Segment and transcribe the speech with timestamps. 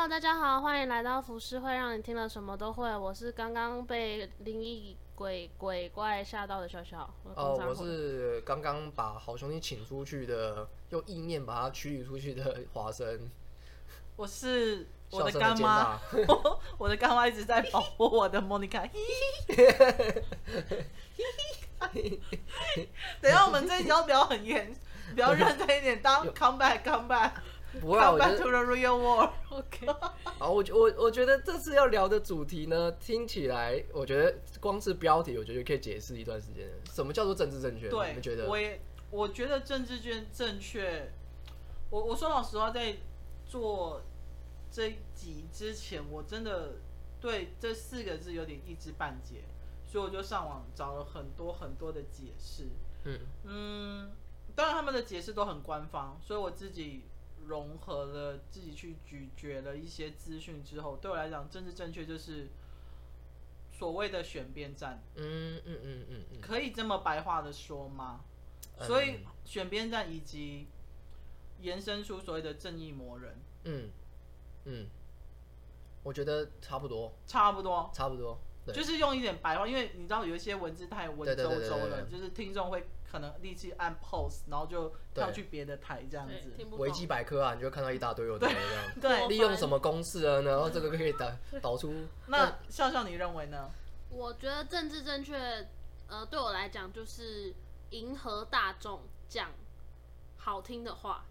[0.00, 2.96] Hello，大家好，欢迎来到浮世会，让你听了什么都会。
[2.96, 7.00] 我是刚刚被灵异鬼鬼怪吓到的小小。
[7.34, 13.28] 哦，我是刚刚把好兄弟请出去的，用意念把他驱离出去的华生。
[14.16, 18.82] 我是我的干妈， 我我的干妈一直在保护我的莫妮卡。
[23.20, 24.74] 等一下，我们这一集要聊很严，
[25.10, 26.00] 比较认真一点。
[26.00, 27.32] 当 come back come back。
[27.78, 29.86] 不会啊，我觉得 to the real world，OK。
[30.38, 36.68] 好，我我我觉得这次要聊的主题呢，听起来我觉得光是标题，我觉得可以解释一段时间。
[36.92, 37.88] 什么叫做政治正确？
[37.88, 38.48] 对，你们觉得？
[38.48, 38.80] 我也
[39.10, 41.12] 我觉得政治正正确。
[41.90, 42.96] 我我说老实话，在
[43.46, 44.02] 做
[44.72, 46.72] 这一集之前，我真的
[47.20, 49.44] 对这四个字有点一知半解，
[49.86, 52.64] 所以我就上网找了很多很多的解释。
[53.04, 54.10] 嗯嗯，
[54.56, 57.04] 当然他们的解释都很官方，所以我自己。
[57.50, 62.48] 融合了自己去咀嚼了一些资讯之后，对我来讲，政治正确就是
[63.72, 65.02] 所谓的选边站。
[65.16, 68.20] 嗯嗯嗯嗯嗯，可以这么白话的说吗？
[68.78, 70.68] 嗯、所以选边站以及
[71.60, 73.36] 延伸出所谓的正义魔人。
[73.64, 73.90] 嗯
[74.66, 74.86] 嗯，
[76.04, 78.38] 我觉得差不多，差不多，差不多。
[78.72, 86.54] 就是用一点白话，因为你知道有一些文字太文绉绉了，就是听众会可能立即按 pause，然后就跳去别的台这样子。
[86.78, 89.00] 维基百科啊，你就看到一大堆有的没的。
[89.00, 90.40] 对，利用什么公式啊？
[90.42, 91.92] 然后这个可以导 导出。
[92.26, 93.70] 那笑笑，你认为呢？
[94.10, 95.36] 我觉得政治正确，
[96.08, 97.54] 呃，对我来讲就是
[97.90, 99.50] 迎合大众讲
[100.36, 101.24] 好听的话，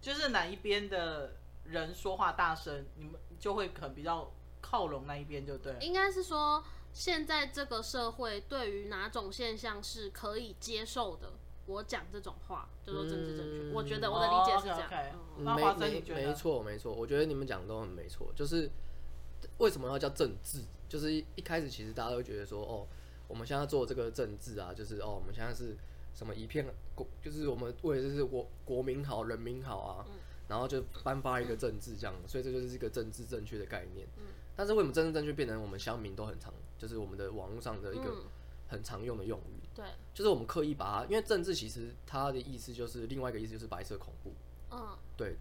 [0.00, 1.32] 就是哪一边的
[1.64, 4.30] 人说话大声，你们就会可能比较。
[4.66, 6.64] 靠拢那一边就对，应该是说，
[6.94, 11.32] 现在这个社会对于哪种现象是可以接受的，
[11.66, 13.58] 我讲这种话就说政治正确。
[13.68, 14.90] 嗯、我觉得我的理解是这样。
[15.38, 16.28] 那华生你觉得？
[16.28, 18.32] 没错没错，我觉得你们讲的都很没错。
[18.36, 18.70] 就是
[19.58, 20.60] 为什么要叫政治？
[20.88, 22.86] 就是一开始其实大家都觉得说，哦，
[23.26, 25.76] 我们现在做这个政治啊，就是哦，我们现在是
[26.14, 30.14] 什么一片国，就是我们为的就是国国民好，人民好啊，嗯、
[30.46, 34.06] 然后就颁发一个政治这样，所以这就是一个政治正确的概念。
[34.54, 38.22] 嗯但是为什么政治正确变成我们乡民都很常，就是我们的网络上的一个
[38.68, 39.68] 很常用的用语？
[39.74, 39.84] 对，
[40.14, 44.32] 就是我们刻意把它，因为政治其实它的意思就是另外一个意思就是白色恐怖。
[44.70, 45.34] 嗯，对，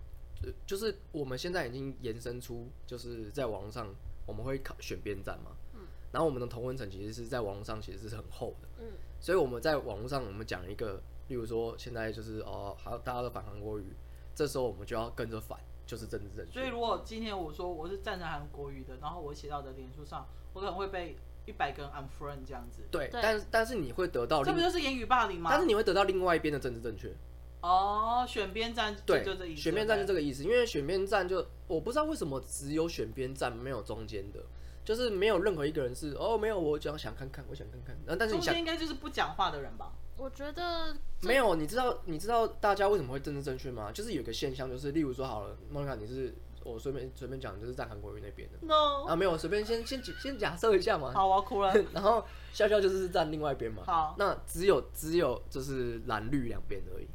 [0.66, 3.94] 就是我们现在已经延伸出，就是在网络上
[4.25, 5.51] 我们会考选边站嘛。
[5.75, 5.81] 嗯，
[6.12, 8.68] 然后我们的同温层其实是在网络上其实是很厚的。
[8.80, 13.94] 嗯，所以我们在网络上我们讲一个，例如说现在就是哦，还有大家都反韩国语，
[14.34, 15.59] 这时候我们就要跟着反。
[15.85, 16.53] 就是政治正确。
[16.53, 22.81] 所以如果今天我说我是赞成韩国语的，然后我写到的脸书上，我可能会被一百个人 unfriend 这样子。
[22.89, 25.49] 对，但但是你会得到，这不就是言语霸凌吗？
[25.51, 27.13] 但是你会得到另外一边的政治正确。
[27.61, 29.61] 哦，选边站，对，就这意思。
[29.61, 34.44] 选边站就这个意思，因为选边站就我不知道为什么只有选边站没有中间的，
[34.83, 37.95] 就是没有任何一个人是哦，没有，我只要想看看，我想看看。
[38.05, 39.94] 然后但是你想中间应该就是不讲话的人吧？
[40.23, 43.91] 我觉得没有，你知道你知道大家为什么会政治正确吗？
[43.91, 48.57] 就是有一个现象，就是例如说好了，莫妮卡，你是我随便随便讲，就是在韩国瑜那边的。
[48.66, 51.12] No 啊，没有，随便先先先假设一下嘛。
[51.13, 51.73] 好，我要哭了。
[51.91, 53.83] 然后笑笑就是站另外一边嘛。
[53.85, 57.07] 好，那只有只有就是蓝绿两边而已。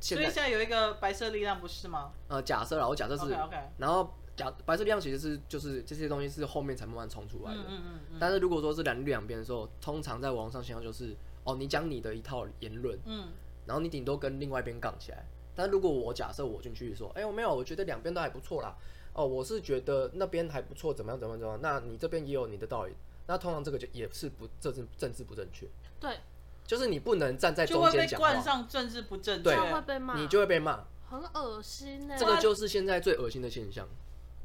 [0.00, 2.12] 所以现在有一个白色力量不是吗？
[2.28, 3.64] 呃，假设了，我假设是 OK, okay.
[3.76, 7.60] 然后假白色力量其实是就是这些东西是后面才慢慢冲出来的。
[7.60, 8.16] 嗯嗯嗯嗯。
[8.18, 11.14] 但是如果说是蓝绿两边的时候，通常在网上现象就是。
[11.48, 13.28] 哦，你讲你的一套言论，嗯，
[13.64, 15.24] 然后你顶多跟另外一边杠起来。
[15.56, 18.76] 但如果我假设我进去说，哎、欸，我没有，我觉得两边都还不错啦。
[19.14, 21.62] 哦，我是觉得那边还不错，怎么样，怎么样，怎么样？
[21.62, 22.94] 那你这边也有你的道理。
[23.26, 25.66] 那通常这个就也是不政治政治不正确。
[25.98, 26.18] 对，
[26.64, 32.14] 就是你不能站在中间讲话，就会被冠上政治不正确，对，会被骂，你就会被骂，很恶心呢。
[32.18, 33.88] 这个就是现在最恶心的现象。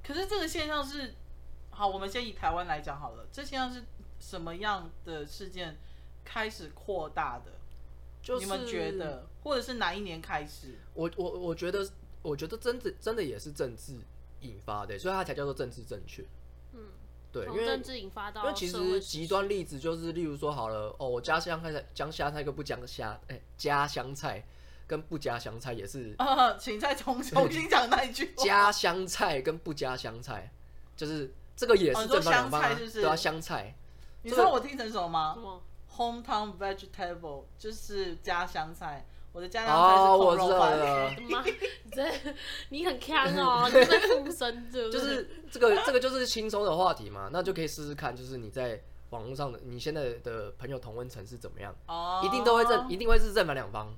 [0.04, 1.14] 可是这个现象是，
[1.70, 3.28] 好，我们先以台湾来讲好了。
[3.32, 3.84] 这现象是
[4.20, 5.78] 什么样的事件
[6.24, 7.52] 开始扩大的？
[8.22, 10.80] 就是、你们觉得，或者是哪一年开始？
[10.94, 11.86] 我我我觉得，
[12.22, 13.98] 我觉得真的真的也是政治
[14.40, 16.24] 引发的，所以它才叫做政治正确。
[16.72, 16.80] 嗯，
[17.34, 24.46] 对，因为政治引发到，因为其实极端例子就是，例如说好了，哦，我加香菜，加香菜跟不加虾，哎，加香菜
[24.88, 26.16] 跟不加香菜也是。
[26.18, 28.34] 啊，请再重重新讲那一句。
[28.40, 30.50] 加香菜跟不加香菜，
[30.96, 33.76] 就是这个也是正反两方啊，对啊，香菜。
[34.22, 35.38] 你知道我听成什么吗
[35.98, 41.24] ？Hometown vegetable 就是家乡菜，我的家乡菜是控肉饭。
[41.30, 41.44] 妈，
[41.92, 42.34] 这
[42.70, 44.92] 你很强哦，你在附身着。
[44.92, 48.82] 就是这个这个就是轻松的话题嘛，那就可以试试看，就是你在
[49.12, 51.76] 网络上的你现在的朋友同温层是怎么样？
[51.88, 53.94] 哦，一定都会正，一定会是正反两方，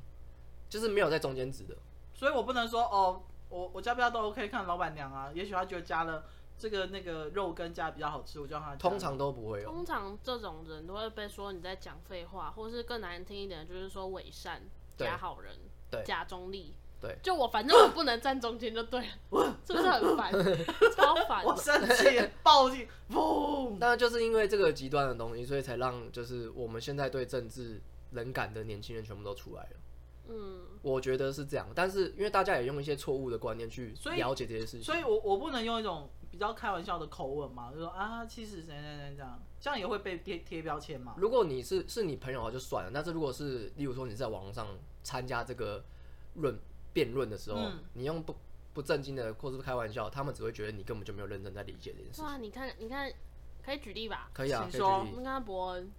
[0.68, 1.76] 就是没有在中间值的。
[2.14, 6.26] 所以我不能说哦，我我加不加都 OK，看老板娘啊，也许她觉得加了
[6.58, 8.76] 这个那个肉羹加比较好吃，我就让他。
[8.76, 9.70] 通常都不会有。
[9.70, 14.62] 通常这种人都会被说你在讲废话，或是更难听一点，就是说伪善
[14.98, 15.54] 假好人，
[15.92, 16.74] 对，假中立。
[17.02, 20.32] 对，就我反正我不能站中间就对了，是不是很烦？
[20.96, 21.44] 超烦！
[21.44, 23.76] 我生气，暴气，砰！
[23.78, 27.82] 那就是因为这个极端的东西，所以才让就是我们现在对政治
[28.12, 29.70] 冷感的年轻人全部都出来了。
[30.30, 41.16] 嗯，我觉得是这样，但是因为大家也用一些错误的观念去了解这些事情，所以，所以我我不能用一种比较开玩笑的口吻嘛，就说啊，其实谁谁谁这样，这样也会被贴贴标签嘛。
[41.18, 44.68] 如果你是是你朋友的话就算了，但是如果是例如说你在网上
[45.04, 45.84] 参加这个
[46.36, 46.60] 论。
[46.96, 48.34] 辩论的时候，嗯、你用不
[48.74, 52.22] 不正经的或是开玩笑，他们只会觉得你根本就没有认真在理解这件事。
[52.22, 53.12] 哇，你看，你看，
[53.62, 54.30] 可以举例吧？
[54.34, 55.06] 可以啊，请说。
[55.14, 55.92] 你看伯恩，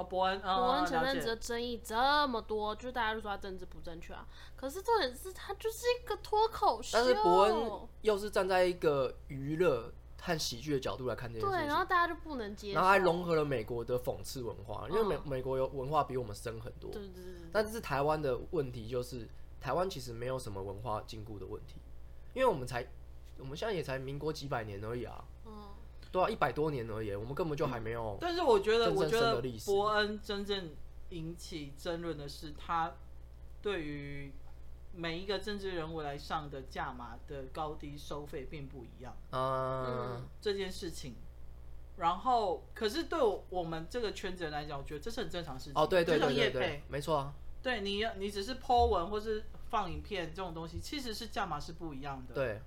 [0.00, 1.94] 哦，博恩，伯恩前阵子的争议这
[2.28, 4.26] 么多，就大家都说他政治不正确啊。
[4.56, 17.50] 可是重点是他就是一个脱口秀，但是伯恩又是站在一个娱乐和喜剧的角度来看这件事情，对，然后大家就不能接受，然后还融合了美国的讽刺文化，因为美、嗯、美国有文化比我们深很多，对对对对。
[17.52, 19.28] 但是台湾的问题就是。
[19.62, 21.74] 台湾其实没有什么文化禁锢的问题，
[22.32, 22.82] 因为我们才，
[23.36, 25.39] 我们现在也才民国几百年而已啊，嗯，
[26.12, 28.18] 对啊，一百多年而已，我们根本就还没有。
[28.20, 30.70] 但是我觉得，我觉得伯恩真正
[31.10, 32.92] 引起争论的是，他
[33.62, 34.32] 对于
[34.94, 41.14] 每一个政治人物来上的价码的高低收费并不一样，嗯，这件事情。
[41.96, 43.18] 然后，可是对
[43.50, 45.74] 我们这个圈子人来讲，我觉得这是很正常的事情。
[45.76, 47.34] 哦，对对对对对，没错啊。
[47.62, 52.34] 对你，你只是 po 文或是放影片这种东西，其实是价码是不一样的。
[52.34, 52.62] 对，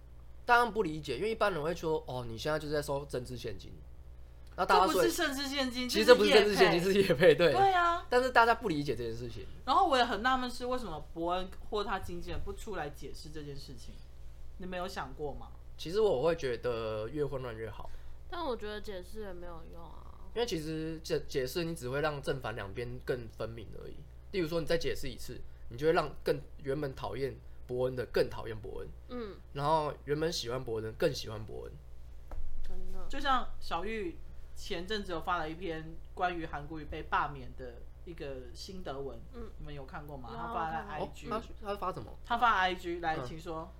[0.46, 3.72] 当然不理解，因为一般人会说，哦，你现在就是在收政治现金。
[4.56, 7.34] 那大家说不是政治现金，其实这不是政治现金，是业配。
[7.34, 7.52] 对。
[7.52, 8.06] 对啊。
[8.10, 9.46] 但是大家不理解这件事情。
[9.66, 13.96] 然后我也很纳闷是为什么伯恩或他经纪人不出来解释这件事情？
[14.58, 15.48] 你没有想过吗？
[15.78, 17.90] 其实我会觉得越混乱越好。
[18.30, 20.14] 但我觉得解释也没有用啊。
[20.36, 23.96] 因为其实解解释你只会让正反两边更分明而已。
[24.32, 27.36] 例如说，你再解释一次，你就会让更原本讨厌
[27.68, 31.74] 博恩的更讨厌伯恩，嗯，然后原本喜欢伯恩的更喜欢伯恩。
[32.62, 34.18] 真的，就像小玉
[34.56, 40.30] 前阵子有发了一篇关于韩国瑜被罢免的一个心得文，嗯，你们有看过吗？
[40.36, 42.12] 他发在 IG，他他发什么？
[42.26, 43.72] 他发 IG 来，请说。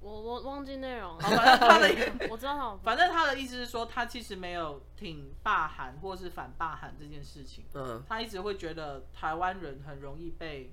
[0.00, 7.64] 我我忘记内容了， 反正他的 我知道，反正他的意思是说，他其实没有挺罢韩或是反罢韩这件事情。
[7.74, 10.72] 嗯，他一直会觉得台湾人很容易被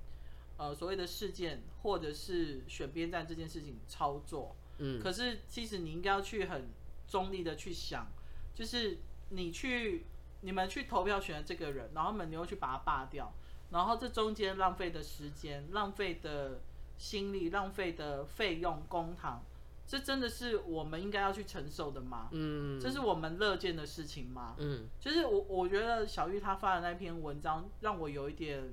[0.58, 4.56] 呃所谓的事件或者是选边站这件事情操作。
[4.78, 6.68] 嗯，可是其实你应该要去很
[7.08, 8.08] 中立的去想，
[8.54, 8.98] 就是
[9.30, 10.06] 你去
[10.42, 13.34] 你们去投票选的这个人，然后你们又去把他罢掉，
[13.72, 16.62] 然后这中间浪费的时间，浪费的。
[16.98, 19.44] 心力浪费的费用公堂，
[19.86, 22.30] 这真的是我们应该要去承受的吗？
[22.32, 24.56] 嗯，这是我们乐见的事情吗？
[24.60, 28.64] 嗯，就是我我觉得小玉她发的那篇文章让我有一点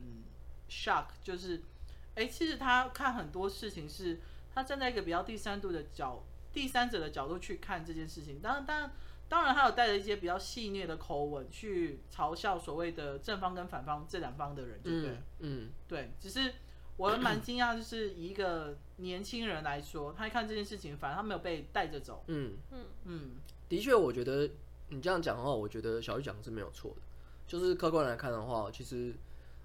[0.70, 1.61] shock，就是，
[2.14, 4.20] 哎、欸，其实他看很多事情是，
[4.55, 6.23] 他站在一个比较第三度的角，
[6.53, 8.41] 第三者的角度去看这件事情。
[8.41, 8.93] 当然，当然，
[9.29, 15.11] 当然，他有带着一些比较戏谑的口吻去嘲笑所谓的正方跟反方这两方的人，对不对？
[15.11, 16.53] 嗯，嗯对，只是。
[16.99, 22.23] 我蛮惊讶，就是以一个年轻人来说，他一看这件事情，反而他没有被带着走。
[22.29, 23.31] 嗯嗯嗯，
[23.66, 24.49] 的确，我觉得
[24.90, 27.02] 你这样讲的话，我觉得小玉讲的是没有错的。
[27.49, 29.14] 就是客观来看的话，其实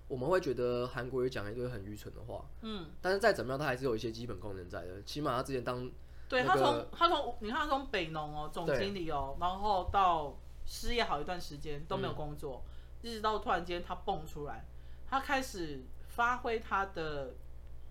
[0.08, 2.46] 我们会觉得韩国瑜讲一堆很愚蠢的话。
[2.62, 5.02] 嗯，但是再怎么样，他还是有一些基本功能在的。
[5.04, 5.92] 起码他之前当、那个、
[6.30, 12.64] 对他从他从你看他从北农哦总经理哦，对然后到失业好一段时间都没有工作，
[13.02, 14.66] 嗯、一直到突然间他蹦出来，
[15.10, 15.84] 他开始。
[16.18, 17.36] 发挥他的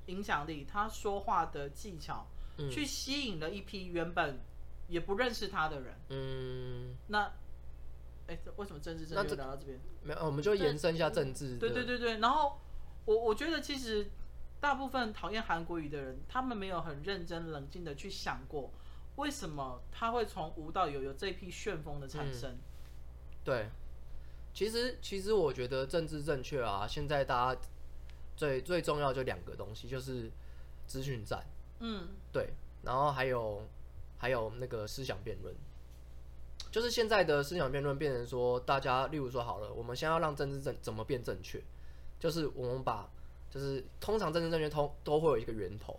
[0.07, 2.27] 影响力，他说话的技巧，
[2.59, 4.41] 嗯、去吸引了一批原本
[4.89, 5.95] 也不认识他的人。
[6.09, 7.33] 嗯，那，
[8.27, 9.81] 哎、欸，为什么政治正确聊到这边？
[10.03, 11.57] 没有，我们就延伸一下政治。
[11.59, 12.61] 对对对对，然后
[13.05, 14.11] 我我觉得其实
[14.61, 18.73] 大部分讨厌韩国语的人，他们没有很认真冷静的去想过，
[19.17, 22.51] 为什么他会从无到有，有这批旋风的产生。
[22.53, 22.59] 嗯、
[23.45, 23.71] 对，
[24.55, 27.61] 其实其实我觉得政治正确啊，现在大家。
[28.37, 30.31] 最最重要就两个东西，就是
[30.87, 31.43] 资讯战，
[31.81, 32.51] 嗯，对，
[32.83, 33.67] 然后还有
[34.19, 35.55] 还有那个思想辩论，
[36.71, 41.63] 就是现在的思想辩论变成说，大家例如说好了，我们先要让政治正怎么变正确，
[42.19, 43.09] 就是我们把
[43.51, 45.99] 就是通常政治正确通都会有一个源头，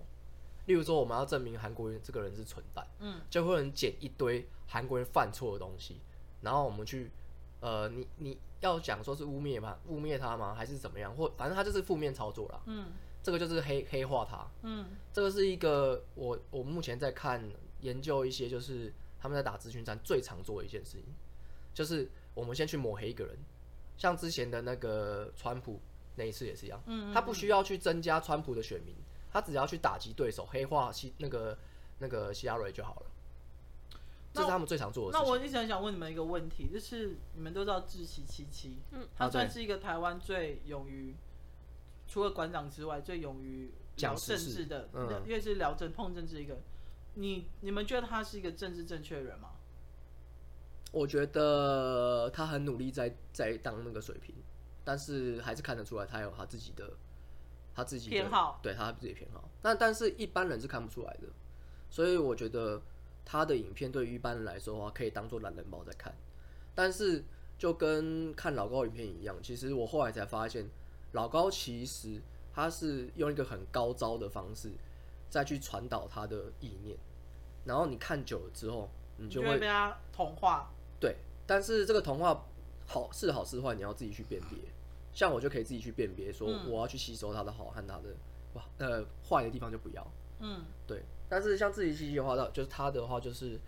[0.65, 5.99] 例如说我们要证明韩国人这个人是蠢蛋，嗯，就会有人捡一堆韩国人犯错的东西，
[6.41, 7.11] 然后我们去。
[7.59, 9.79] 呃，你你要讲说是污蔑吗？
[9.87, 10.53] 污蔑他吗？
[10.53, 11.11] 还是怎么样？
[11.15, 12.61] 或反正他就是负面操作啦。
[12.67, 12.85] 嗯，
[13.23, 14.47] 这个就是黑黑化他。
[14.61, 17.43] 嗯，这个是一个我我目前在看
[17.81, 18.93] 研究一些，就是
[19.27, 21.03] 他们在打资讯战最常做的一件事情，
[21.73, 23.37] 就是我们先去抹黑一个人，
[23.97, 25.81] 像之前的那个川普
[26.15, 28.95] 那一次也是一样，嗯，他不需要去增加川普的选民，
[29.29, 31.57] 他只要去打击对手，黑化希那个
[31.99, 33.11] 那个希拉瑞就好了。
[34.31, 35.25] 这是他们最常做的事情。
[35.25, 41.13] 那我一直很想问你们一个问题，就是你们都知道志祺七七，嗯，他算是一个台湾最勇于，
[42.07, 46.57] 除了馆长之外，最勇于聊政治的，嗯，因为是聊政碰政治一个。
[47.17, 49.49] 你你们觉得他是一个政治正确的人吗？
[50.91, 54.33] 我觉得他很努力在在当那个水平，
[54.83, 56.91] 但是还是看得出来他有他自己的
[57.75, 59.49] 他自己的偏好，对他自己偏好。
[59.61, 61.27] 但但是一般人是看不出来的，
[61.89, 62.81] 所以我觉得。
[63.29, 66.15] 他的影片对于一般人来说的话，可以当做懒人包在看，
[66.73, 67.21] 但是
[67.57, 70.65] 就跟看老高影片一样，其实我后来才发现，
[71.11, 72.21] 老高其实
[72.53, 74.71] 他是用一个很高招的方式
[75.29, 76.97] 再去传导他的意念，
[77.67, 80.71] 然后你看久了之后，你就会，被他同化。
[80.99, 82.45] 对，但是这个同化
[82.87, 84.57] 好是好是坏，你要自己去辨别。
[85.13, 88.15] 像我就可以自己去辨别，说我要去吸收他的好和他的
[88.53, 90.07] 哇呃坏的地方就不要。
[90.39, 91.03] 嗯，对。
[91.27, 93.59] 但是像志祺七七的话，就是他的话就是，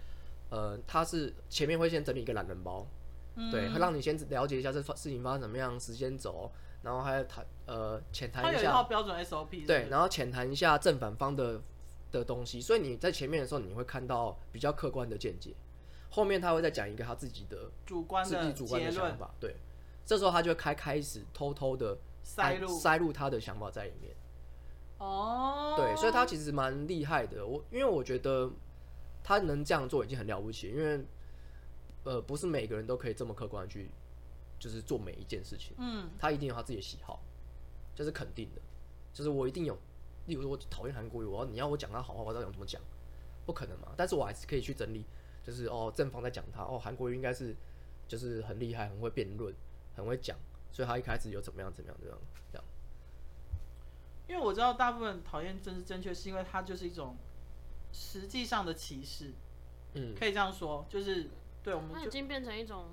[0.50, 2.88] 呃，他是前面会先整理一个懒人包，
[3.36, 6.50] 嗯、对，会让你先了解一下这事情发生怎么样，时间轴，
[6.84, 11.60] 然后还要谈呃浅谈一下，他有一套标准 SOP，对，然后浅谈一下正反方的
[12.12, 15.54] 的东西，所以你在前面的时候你会看到比较客观的见解，
[16.10, 19.56] 后面他会再讲一个他自己的主观的自己主观的想法，对，
[20.06, 24.16] 这时候他就开开始偷偷的塞入塞入他的想法在里面。
[24.98, 27.46] 哦，对，所以他其实蛮厉害的。
[27.46, 28.52] 我因为我觉得
[29.24, 31.06] 他能这样做已经很了不起，因为
[32.04, 33.90] 呃，不是每个人都可以这么客观去，
[34.60, 35.74] 就是做每一件事情。
[35.78, 37.24] 嗯，他一定有他自己的喜好，
[37.96, 38.62] 这是肯定的。
[39.14, 39.78] 就是我一定有，
[40.30, 42.82] 例如说我讨厌韩国语，我要你要我讲他好话，我到底要怎么讲？
[43.46, 43.92] 不可能嘛。
[43.98, 45.04] 但是我还是可以去整理，
[45.44, 47.56] 就是哦，正方在讲他，哦，韩国语应该是
[48.08, 49.54] 就是很厉害，很会辩论，
[49.96, 50.38] 很会讲，
[50.72, 52.18] 所以他一开始有怎么样怎么样这样
[52.52, 52.66] 这样。
[54.28, 57.18] 因为我知道大部分讨厌政治正确，是因为它就是一种
[57.92, 59.34] 实际上的歧视，
[59.96, 61.32] 嗯，可以这样说，就是
[61.64, 62.90] 对我们已经变成一种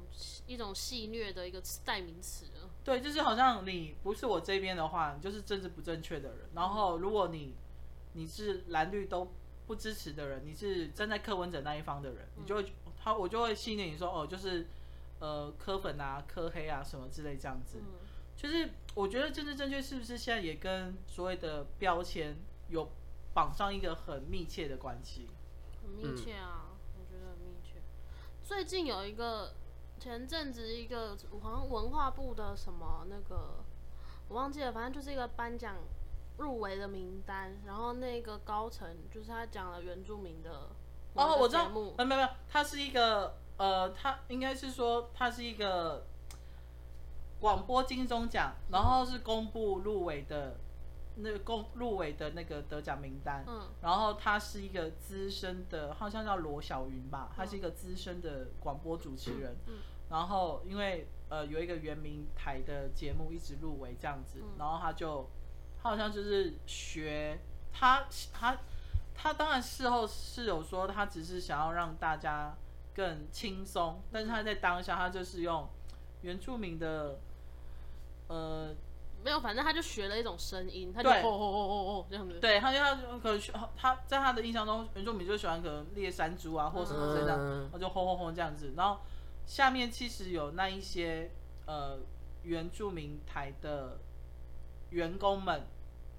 [0.46, 2.55] 一种戏虐的一个代名词了。
[2.86, 6.48] 对，就是好像你不是我这边的话，你就是政治不正确的人。
[6.54, 7.56] 然后如果你
[8.12, 9.32] 你是蓝绿都
[9.66, 14.68] 不支持的人，你是站在柯文哲那一方的人，你就会他我就会戏谑你说哦，就是
[15.18, 17.78] 呃柯粉啊、柯黑啊什么之类这样子。
[17.80, 22.36] 嗯就是我觉得政治正确是不是现在也跟所谓的标签
[22.68, 22.86] 有
[23.32, 25.26] 绑上一个很密切的关系？
[25.82, 27.80] 很密切啊，嗯、我觉得很密切。
[28.44, 29.54] 最近有一个
[29.98, 33.64] 前阵子一个好像文化部的什么那个
[34.28, 35.76] 我忘记了，反正就是一个颁奖
[36.38, 40.70] 入围的名单，然后那个高层就是他讲了原住民的
[41.14, 46.06] 哦，我知道，没有没有，他是一个呃，他应该是说他是一个。
[47.38, 50.56] 广播金钟奖，然后是公布入围的，
[51.16, 53.44] 那个公入围的那个得奖名单。
[53.46, 59.56] 嗯，然后他是一个资深的，好像叫罗小云吧，他是一个资深的广播主持人。
[59.66, 59.74] 嗯，
[60.10, 65.28] 然后因为呃有一个原民台的节目一直入围这样子，然后他就
[65.82, 67.38] 他好像就是学
[67.72, 68.58] 他他
[69.14, 72.54] 他当然事后是有说他只是想要让大家
[72.94, 75.68] 更轻松，但是他在当下他就是用。
[76.22, 77.20] 原住民的，
[78.26, 78.74] 呃，
[79.26, 82.38] 没有，反正他就学了一种声音，他就吼吼吼吼吼这样子。
[82.38, 83.40] 对，他就他可能
[83.76, 88.72] 他在他的印象中，原住民就喜欢可能猎山猪啊，或什么这样，他就吼吼吼这样子。
[88.76, 89.00] 然后
[89.44, 91.32] 下面其实有那一些
[91.66, 91.98] 呃
[92.44, 93.98] 原住民台的
[94.90, 95.66] 员工们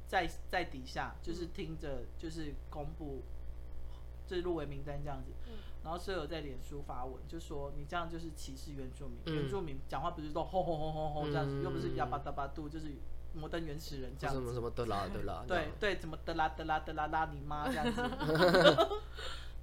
[0.05, 3.23] 在在底下，就是听着就是公布
[4.27, 5.31] 这入围名单这样子。
[5.84, 9.19] 然后舍友在脸书发文，就说你这样就是歧视原住民。
[9.25, 12.88] 嗯、原住民讲话不是说轰轰轰轰轰这样子，嗯、又不是哑巴哒巴度，就是
[13.34, 14.41] 摩登原始人这样子。
[14.41, 15.46] 什么什么的啦的啦。
[15.48, 18.01] 对对，怎么的啦的啦的啦拉你妈这样子。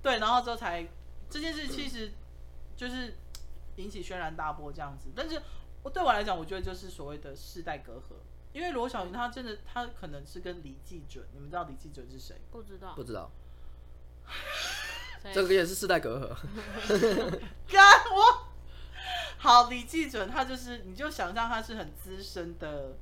[0.03, 0.89] 对，然后之后才
[1.29, 2.13] 这件事其实
[2.77, 3.15] 就是
[3.77, 5.09] 引起轩然大波这样子。
[5.15, 5.41] 但是
[5.83, 8.15] 我对我来讲，我觉得就是所谓的世代隔阂，
[8.53, 12.37] 因为罗小云他真的他可能是跟李济准，你们知道李济准是谁？
[12.51, 12.95] 不知道。
[12.95, 13.31] 不知道。
[15.33, 16.29] 这个也是世代隔阂。
[17.69, 18.49] 干我
[19.39, 22.97] 好，李济准他就是，你就想象他是很资深的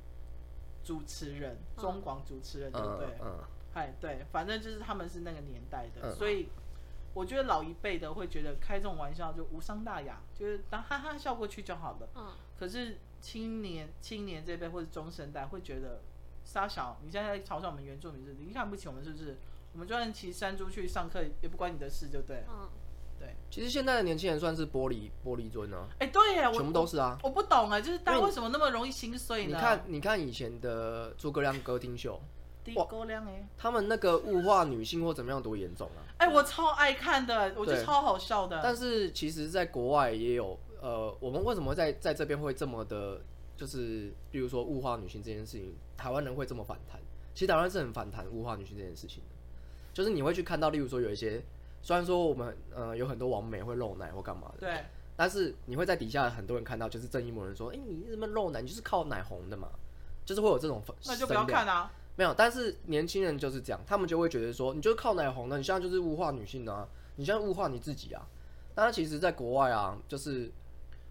[0.83, 3.07] 主持人，中广主持人，对不对？
[3.21, 3.39] 嗯。
[3.73, 6.49] 哎，对，反正就是他们是那个年代的，所以
[7.13, 12.07] 我觉得老一辈的会觉得开这种玩笑就无伤大雅，就是当哈哈笑过去就好了。
[12.15, 12.33] 嗯。
[12.59, 16.01] 可是青年青年这辈或者中生代会觉得
[16.43, 18.33] 杀小，你现在在嘲笑我们原住民是？
[18.33, 19.37] 你看不起我们是不是？
[19.73, 22.43] 我们就算骑山猪去上课，也不关你的事，就对了。
[22.49, 22.69] 嗯，
[23.19, 23.35] 对。
[23.49, 25.87] 其实现在的年轻人算是玻璃玻璃樽呢。
[25.99, 27.17] 哎，对呀，全部都是啊。
[27.23, 29.57] 我，我不懂啊，就是大家为什么那么容易心碎呢？
[29.57, 32.21] 你看，你看以前的诸葛亮歌厅秀。
[32.63, 35.99] 诸葛亮哎，他们那个物化女性或怎么样多严重啊？
[36.17, 38.61] 哎，我超爱看的，我觉得超好笑的。
[38.63, 43.19] 但是其实，在国外也有呃，我们为什么在在这边会这么的，
[43.57, 47.01] 就是比如说物化女性这件事情，台湾人会这么反弹？
[47.33, 49.32] 其实台湾是很反弹物化女性这件事情的，
[49.93, 51.41] 就是你会去看到，例如说有一些，
[51.81, 54.83] 虽然说我们呃有很多网美会露奶或干嘛的，对，
[55.15, 58.61] 但是你会在底下很多人看到，就是正义某人说，哎，你怎么露奶？
[58.61, 59.69] 你就是靠奶红的嘛，
[60.25, 61.91] 就是会有这种粉，那就不要看啊。
[62.15, 68.25] 没有，但是年轻人就是这样，他们就会觉得说，你就是靠奶红的，你现在就是物化女性的啊，你现在物化你自己啊。
[68.75, 70.51] 但是其实，在国外啊，就是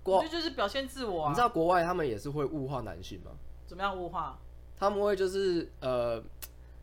[0.02, 1.28] 国，这就是表现自我啊。
[1.28, 3.30] 你知道国外他们也是会物化男性吗？
[3.66, 4.38] 怎么样物化？
[4.78, 6.22] 他们会就是呃，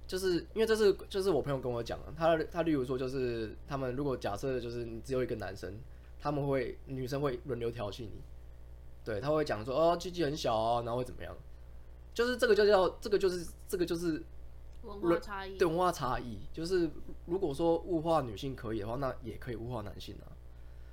[0.09, 5.71] 就是因为这是就是我朋友跟我讲的，他他例如说就是他们如果假设就是你只有一个男生，
[6.19, 8.19] 他们会女生会轮流调戏你，
[9.05, 11.31] 对，他会讲说哦，鸡鸡很小啊，然后会怎么样？
[12.11, 14.23] 就是这个就叫 这个就是这个就是
[14.81, 16.39] 文化差异，对文化差异。
[16.51, 16.89] 就是
[17.27, 20.33] 如果说物化女性可以的话，那也可以物化男性啊，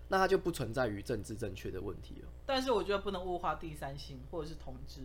[0.08, 2.28] 那它就不存在于政治正确的问题了。
[2.44, 5.00] 但是我觉得不能物化第三性或者是同志，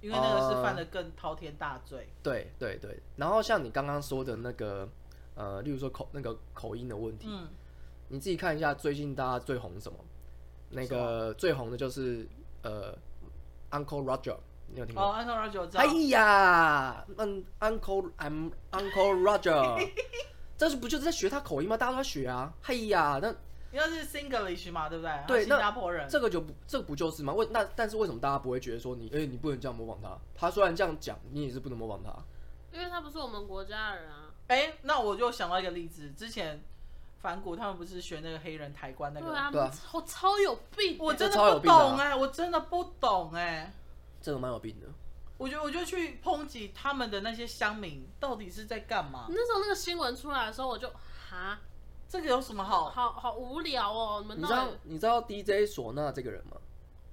[0.00, 1.98] 因为那个是犯了更滔天大罪。
[2.00, 4.88] 呃、对对对，然后像你刚刚说的那个
[5.34, 7.48] 呃，例如说口那个口音的问题，嗯，
[8.08, 9.98] 你自己看一下最近大家最红什么？
[10.70, 12.26] 那个最红的就是
[12.62, 12.96] 呃
[13.70, 14.36] ，Uncle Roger。
[14.72, 15.02] 你有听过？
[15.02, 19.90] 哦、oh,，Uncle Roger，哎呀，嗯，Uncle，I'm Uncle Roger，
[20.56, 21.76] 这是不就是在学他口音吗？
[21.76, 22.54] 大家都在学啊。
[22.62, 23.34] 嘿呀，那
[23.72, 25.24] 你要是 Singlish 嘛，对不对？
[25.26, 27.32] 对，新加坡人，这个就不，这个不就是吗？
[27.32, 30.18] 为那，但是为什么大家不会觉得说你，哎、欸，你不能这样模仿他？
[30.34, 32.12] 他虽然这样讲，你也是不能模仿他，
[32.76, 34.30] 因为他不是我们国家的人啊。
[34.48, 36.60] 哎、欸，那我就想到一个例子，之前
[37.20, 39.26] 反骨他们不是学那个黑人抬棺那个？
[39.52, 43.72] 对啊，超超有病，我真的不懂哎、欸，我真的不懂哎、欸。
[44.20, 44.86] 这个蛮有病的，
[45.38, 49.26] 我觉得我就去抨击他们的那些乡民到底是在干嘛？
[49.28, 50.92] 那时候那个新闻出来的时候，我就
[51.30, 51.58] 哈，
[52.10, 52.90] 这个有什么好？
[52.90, 54.18] 好好无聊哦！
[54.20, 56.56] 你们你知道你知道 DJ 唢呐这个人吗？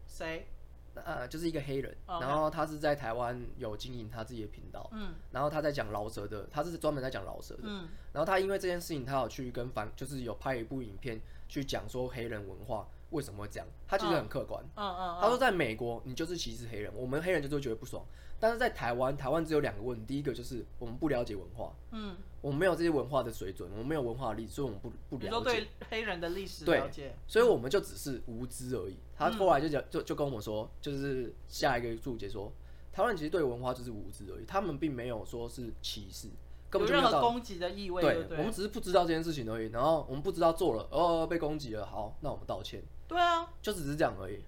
[0.08, 0.48] 谁？
[0.96, 2.22] 呃，就是一个黑人，okay.
[2.22, 12.88] 然后他是在台湾有经营他自己的频道，嗯，然后他在讲饶舌的，他是专门在讲饶舌的，嗯，然后他因为这件事情，他有去跟反，就是有拍一部影片去讲说黑人文化。
[13.12, 13.66] 为什么会这样？
[13.88, 14.62] 他其实很客观。
[14.76, 15.18] 嗯嗯，嗯。
[15.22, 18.04] 他说，在美国，你就是歧视黑人，我们黑人就是会觉得不爽。
[18.40, 25.30] 但是在台湾，台湾只有两个问题：第一个就是我们不了解文化，嗯，我们没有这些文化的水准，我们没有文化的历史，所以我们不不了解。
[25.30, 27.10] 都对黑人的历史了解。
[27.10, 28.98] 对，所以我们就只是无知而已。
[29.16, 32.52] 他后来就讲，就就跟我们说，就是下一个注解说，
[32.92, 36.30] 台湾人其实对文化就是无知而已，他们并没有说是歧视。
[36.70, 39.68] 根本就没有任何攻击的意味对，对，我们只是不知道这件事情而已。
[39.70, 42.84] 然后我们不知道做了，哦，被攻击了，好，那我们道歉。
[43.08, 44.42] 对啊，就只是这样而已。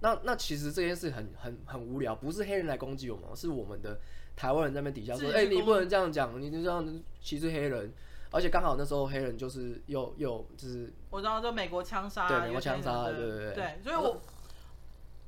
[0.00, 3.98] 那那其实这件事很很很无聊，不是黑人来攻击我们，是我们的
[4.36, 7.92] 台湾人在那边底下说，哎、欸，你不能这样讲，你就这样歧视黑人。
[8.30, 13.80] 而且刚好那时候黑人就是又又就是，我知道，就美国枪杀，对，美国枪杀，对对对，对。
[13.82, 14.20] 所以我，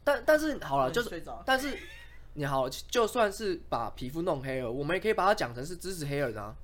[0.04, 1.76] 但但是好了，就是，但是
[2.34, 6.54] 你好，就算是把皮肤弄黑了，我们也可以把它讲成是支持黑人啊。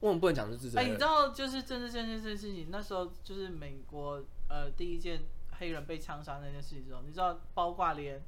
[0.00, 0.84] 为什么不能讲是支持黑人？
[0.84, 4.22] 哎、欸，你知道，就是政治正确这件事情，那时候就是美国。
[4.48, 5.18] 呃，第一件
[5.62, 8.20] 黑人被枪杀那件事情之后，你知道，包括连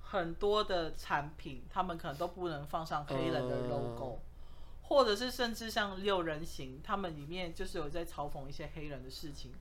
[0.00, 4.18] 很多的产品，他们可能都不能放上黑人的 logo，、呃、
[4.82, 9.52] 或者是甚至像六人行，他们里面就是有在嘲讽一些黑人的事情。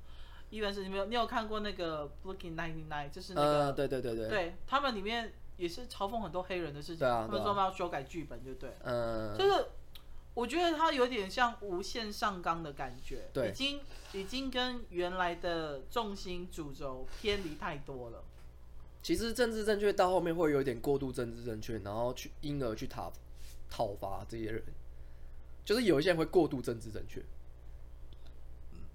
[0.50, 9.66] 一般是你没有，你有看过那个 Brooklyn Nine-Nine，就是那个，呃、对对对对，对他们里面也是嘲讽很多黑人的事情，啊、他们说他们要修改剧本，就对，嗯、呃，就是。
[10.36, 13.80] 我觉得他有点像无限上纲的感觉，对，已经
[14.12, 18.22] 已经跟原来的重心主轴偏离太多了。
[19.02, 23.14] 其实政治正确到后面会有点过度政治正确，然后去因而去讨
[23.70, 24.62] 讨伐这些人，
[25.64, 27.24] 就是有一些人会过度政治正确。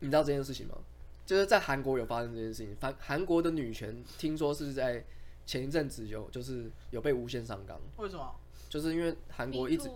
[0.00, 0.76] 你知道这件事情吗？
[1.24, 5.02] 就是在韩国有发生这件事情，韩韩国的女权听说是在
[5.46, 7.80] 前一阵子有就是有被无限上纲。
[7.96, 8.34] 为什么？
[8.68, 9.88] 就是因为韩国一直。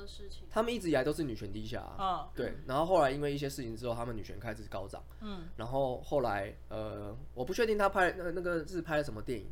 [0.00, 9.46] 的事情，他们一直以来都是女权低下啊，哦，对，然后后来因为一些事情之后，他们女权开始高涨，嗯，然后后来呃，我不确定他拍那那个是拍了什么电影，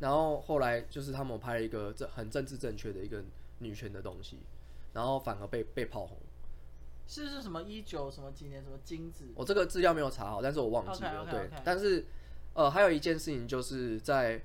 [0.00, 3.22] 然后后来就是他们拍了一个这很政治正确的一个
[3.58, 4.38] 女权的东西，
[4.92, 6.18] 然后反而被被炮红，
[7.06, 11.30] 是是什么一九什么几年什么金子，我这个资料没有查好，但是我忘记了，okay, okay, okay.
[11.30, 12.04] 对，但是
[12.54, 14.42] 呃还有一件事情就是在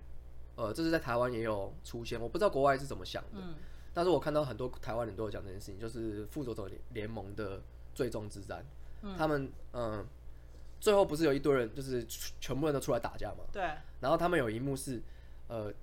[0.56, 3.56] 呃这是在台湾也有出现，我不知道国外是怎么想的，嗯
[3.98, 7.60] 但是我看到很多台湾人都有讲这件事情，就是复仇者联盟的
[7.96, 8.64] 最终之战，
[9.02, 10.06] 嗯、他们嗯，
[10.80, 12.06] 最后不是有一堆人，就是
[12.40, 13.44] 全部人都出来打架嘛？
[13.52, 13.64] 对。
[14.00, 15.02] 然后他们有一幕是，
[15.48, 15.74] 呃，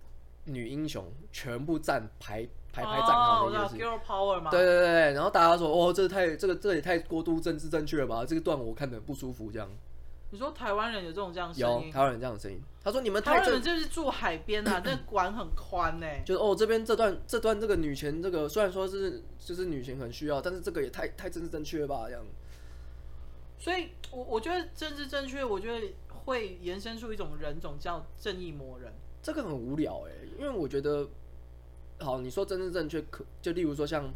[0.44, 3.76] 女英雄全部站排排排站好的意思。
[3.76, 4.48] Girl Power 嘛。
[4.48, 8.24] 对对对，然后大家说，哦，这太这个这个也太过度政治正确了吧？
[8.24, 9.68] 这个段我看的不舒服，这样。
[10.30, 11.86] 你说台湾人有这种这样声音？
[11.88, 12.62] 有台湾人这样的声音。
[12.84, 16.06] 他说：“你们台湾人就是住海边啊， 那管很宽呢。
[16.24, 22.04] 就是哦，这边这段这段这个女权这个虽然说是就是女权很需要，但是这个也太太政治正确了吧？
[22.06, 22.22] 这样。
[23.58, 28.92] 所以，我我觉得政治正确，我觉得会延伸出一种人种叫正义魔人。
[29.22, 31.08] 这个很无聊哎，因为我觉得，
[31.98, 34.12] 好，你说政治正确，可就例如说像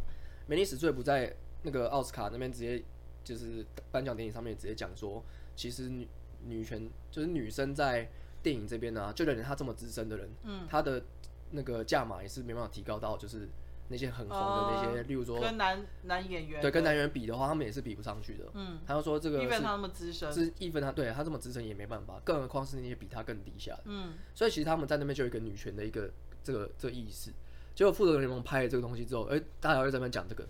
[0.46, 2.84] 梅丽史翠普在那个奥斯卡那边直接
[3.24, 5.24] 就是颁奖典礼上面直接讲说。”
[5.56, 6.06] 其实女
[6.44, 8.08] 女权就是女生在
[8.42, 11.02] 电影这边呢、啊，就连他这么资深的人，嗯，他的
[11.50, 13.48] 那个价码也是没办法提高到，就是
[13.88, 18.44] 那些很红的那些，呃、例如说跟男男演员对跟男演员比的话，他们也是比不上去的。
[18.54, 23.82] 嗯，他就说这个一分他那么资深，是一分他对他这么资深也没办法，更何况是那些比他更低下的。
[23.86, 26.10] 嗯，所以其实他们在那边就有一个女权的一个
[26.42, 27.32] 这个这个意识。
[27.74, 30.46] 结果复仇者联盟拍了这个东西之后，哎、欸，大家又在那边讲这个，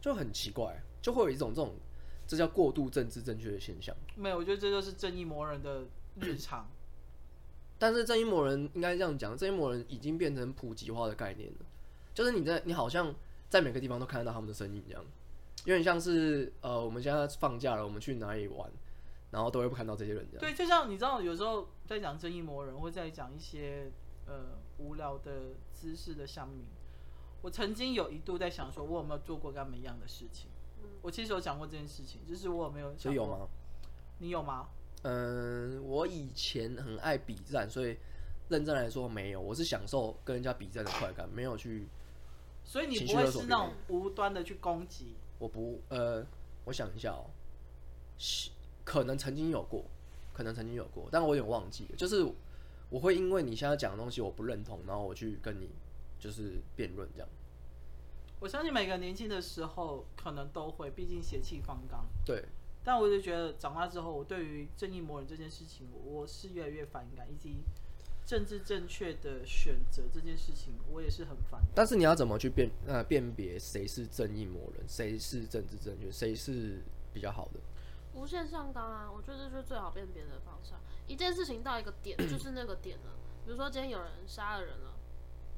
[0.00, 1.74] 就很奇怪，就会有一种这种。
[2.26, 3.96] 这叫过度政治正确的现象。
[4.14, 5.84] 没有，我觉得这就是正义魔人的
[6.20, 6.68] 日常。
[7.78, 11.58] 但是正义魔人应该这样讲，正义魔人已经变成普及化的概念了。
[12.12, 13.14] 就是你在你好像
[13.48, 15.04] 在每个地方都看得到他们的身影，一样
[15.64, 18.68] 有点像是呃，我们现在放假了，我们去哪里玩，
[19.30, 20.40] 然后都会看到这些人这样。
[20.40, 23.90] 对，就像你知道，有时候在讲正义魔人，或在讲一些
[24.26, 26.64] 呃无聊的知识的乡民，
[27.42, 30.50] 我曾经有一度在想，说我有没有做过跟他们一样的事情。
[31.02, 33.24] 我其实有讲过这件事情，就是我有没有想过？
[33.24, 33.48] 有吗？
[34.18, 34.68] 你有吗？
[35.02, 37.96] 嗯，我以前很爱比战，所以
[38.48, 39.40] 认真来说没有。
[39.40, 41.86] 我是享受跟人家比战的快感，没有去。
[42.64, 45.14] 所以你不会是那种无端的去攻击？
[45.38, 46.26] 我不，呃，
[46.64, 47.30] 我想一下哦，
[48.84, 49.84] 可能曾经有过，
[50.34, 51.96] 可能曾经有过，但我有点忘记了。
[51.96, 52.26] 就是
[52.90, 55.70] 我会因为你现在讲的东西我不认同，然后我去跟你
[56.18, 57.28] 就是辩论这样。
[58.40, 62.04] 我相信每个年轻的时候可能都会，毕竟血气方刚。
[62.24, 62.44] 对。
[62.88, 67.62] 但我就觉得长大之后，我对于正义魔人这件事情，我是越来越反感，以及
[68.24, 71.68] 政治正确的选择这件事情，我也是很反感。
[71.74, 77.60] 但是你要怎么去辨呃辨别谁是正义魔人，谁是政治正确，谁是比较好的？
[78.14, 80.72] 无限上纲啊，我觉得是最好辨别的方式。
[81.06, 83.12] 一件事情到一个点，就是那个点了。
[83.44, 84.94] 比如说今天有人杀了人了。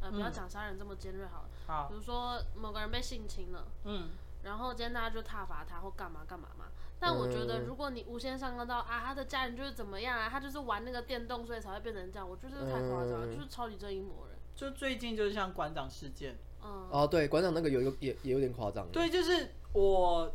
[0.00, 1.48] 呃，不要讲杀人这么尖锐好了。
[1.68, 1.86] 好。
[1.88, 4.08] 比如说某个人被性侵了，嗯，
[4.42, 6.64] 然后今天大家就挞伐他或干嘛干嘛嘛。
[7.00, 12.28] 但我觉得，如果你无限上纲到啊，他的家人就是怎么样啊，他就是玩那个电动，所以才会变成这样。
[12.28, 14.36] 我觉得太夸张了，就是超级正义魔人。
[14.54, 18.86] 就最近就是像馆长事件，嗯，哦，对，馆长那个有有也也有点夸张。
[18.92, 20.30] 对，就是我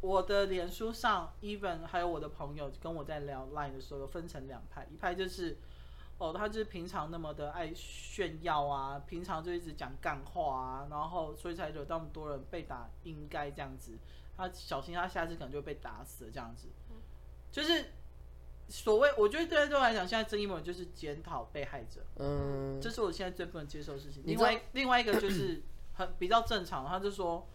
[0.00, 5.58] 我的脸书上，even 还有我的朋友跟我在聊 Line 的时候，分成两派，一派就是。
[6.16, 13.98] 哦，他就是平常那么的爱炫耀啊，平常就一直讲干话啊，然后所以才惹到那么多人被打，应该这样子。
[14.36, 16.68] 他小心，他下次可能就会被打死了这样子。
[17.52, 17.92] 就是
[18.68, 22.00] 所谓，我觉得对对我来讲，现在正义魔人就是检讨被害者。
[22.16, 24.22] 嗯，这是我现在最不能接受的事情。
[24.26, 27.46] 另外另外一个就是很比较正常，他就说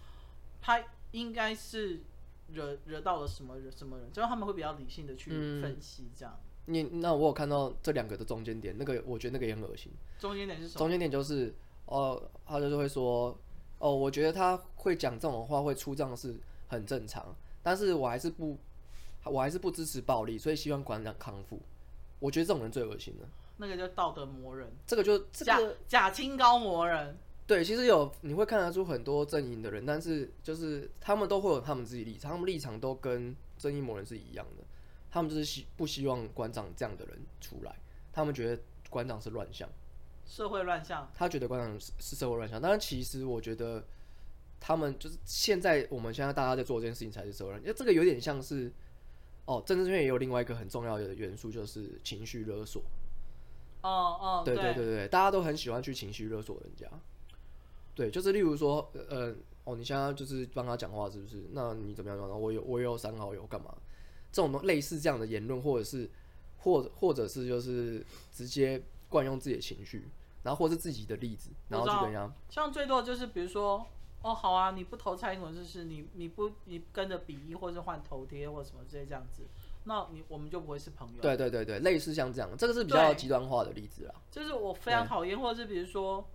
[0.61, 2.01] 他应该是
[2.53, 6.39] 惹惹到了什么人什么人，就是他们会比较理性的去分析这样。
[6.65, 9.91] 你那我有看到这两个的中间点，那个我觉得那个也很恶心。
[10.19, 10.79] 中间点是什么？
[10.79, 11.53] 中间点就是，
[11.85, 13.35] 哦，他就是会说，
[13.79, 16.39] 哦，我觉得他会讲这种话会出账是
[16.69, 18.57] 很正常，但是我还是不，
[19.25, 21.59] 我还是不支持暴力，所以希望馆长康复。
[22.19, 23.27] 我觉得这种人最恶心了。
[23.57, 27.17] 那个叫道德魔人，这个就这个假清高魔人。
[27.45, 34.63] 对，其实有你会看得出很多阵营的人，但是就是他们都会有他们自己立场，他们立场都跟正义魔人是一样的。
[35.11, 37.75] 他们就是希不希望馆长这样的人出来，
[38.13, 39.67] 他们觉得馆长是乱象，
[40.27, 41.11] 社会乱象。
[41.15, 43.83] 他觉得馆长是是社会乱象，但是其实我觉得
[44.59, 48.71] 他们就是现在我们现在大家在做这件事情才是责任，因为这个有点像是
[49.45, 52.81] 哦，政治圈也有另外一个很重要的元素，就是情绪勒索。
[53.81, 56.85] 哦哦，对对对对，大家都很喜欢去情绪勒索人家。
[57.95, 61.45] 对，就是例如说，呃，哦，你现在就是帮他讲话是不是？
[61.51, 62.19] 那你怎么样？
[62.19, 63.73] 然后我有我有删好友干嘛？
[64.31, 66.09] 这种类似这样的言论，或者是，
[66.59, 70.07] 或或者是就是直接惯用自己的情绪，
[70.43, 72.31] 然后或是自己的例子，然后去跟人家。
[72.49, 73.85] 像最多就是比如说，
[74.21, 79.43] 哦，好啊，你不投蔡英文就是你你不你跟着比一，或者换头贴或什么之类这样子，
[79.85, 81.21] 那你我们就不会是朋友。
[81.21, 84.15] 对对对对，类似像这样，这个是比较极端化的例子啦。
[84.29, 86.27] 就是我非常讨厌，或者是比如说，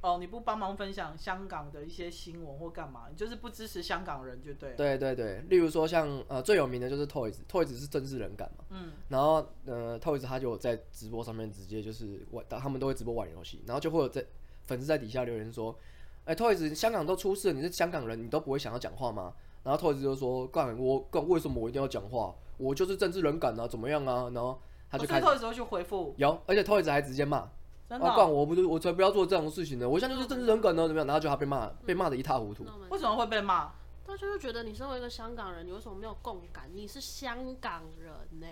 [0.00, 4.74] 哦，你不帮忙分享香港的一些新闻或干嘛，你就是不支持香港人就对。
[4.74, 14.24] 对对对，例如说像呃最有名的就是 Toys，Toys 是政治人感嘛，嗯，然后呃 Toys 他就在直播上面直接就是玩，他们都会直播玩游戏，然后就会有在
[14.66, 15.76] 粉丝在底下留言说，
[16.28, 19.32] 哎、欸、Toys 香港都出事了，你是香港人，你都不会想要讲话吗？
[19.62, 22.34] 然后 Toys 就说，干我干为什么我一定要讲话？
[22.58, 24.30] 我就是政治人感啊，怎么样啊？
[24.34, 24.60] 然后
[24.90, 27.48] 他就开始 Toys 去回复，有，而且 Toys 还直接骂。
[27.88, 28.16] 真的哦、啊！
[28.18, 29.88] 干我不是，我才不要做这种事情呢！
[29.88, 31.06] 我现在就是政治人梗呢，怎么样？
[31.06, 32.62] 然后就他被骂，被骂的一塌糊涂。
[32.90, 33.72] 为什么会被骂？
[34.06, 36.70] 他就是觉得你身为一个香港人，你为什么没有共感？
[36.74, 38.46] 你是香港人呢？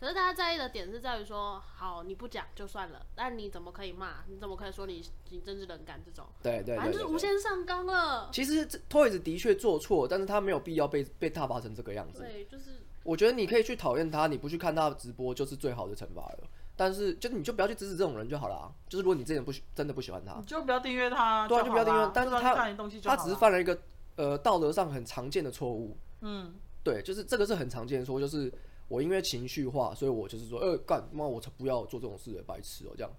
[0.00, 4.24] 可是大家在意的点是在于说，好，你不讲就算了，但你怎么可以骂？
[4.28, 6.24] 你怎么可以说你你政治冷感这种？
[6.42, 8.30] 对对，反正就是无限上纲了。
[8.32, 12.22] 其实 Toys 的确做错，但是他没有必要被被挞伐成这个样子。
[12.22, 12.82] 对，就是。
[13.02, 16.38] 我觉得你可以去讨厌他，你不去看他的直播，就是最好的惩罚了。
[16.76, 18.72] 但是，就是你就不要去支持这种人就好了啊。
[18.88, 21.48] 就是如果你真的不喜，真的不喜欢他，你就不要订阅他。
[21.48, 22.10] 对啊，就不要订阅。
[22.14, 22.54] 但是他
[23.02, 23.78] 他只是犯了一个
[24.16, 25.96] 呃道德上很常见的错误。
[26.20, 28.52] 嗯，对，就是这个是很常见的错误，就是
[28.90, 33.10] 我因为情绪化，所以我就是说，呃，干妈，我才不要做这种事的，白痴哦，这样，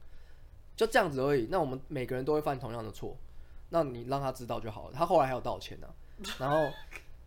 [0.75, 1.47] 就这样子而已。
[1.49, 3.17] 那我们每个人都会犯同样的错，
[3.69, 4.93] 那你让他知道就好了。
[4.93, 5.95] 他后来还有道歉呢、啊，
[6.37, 6.71] 然后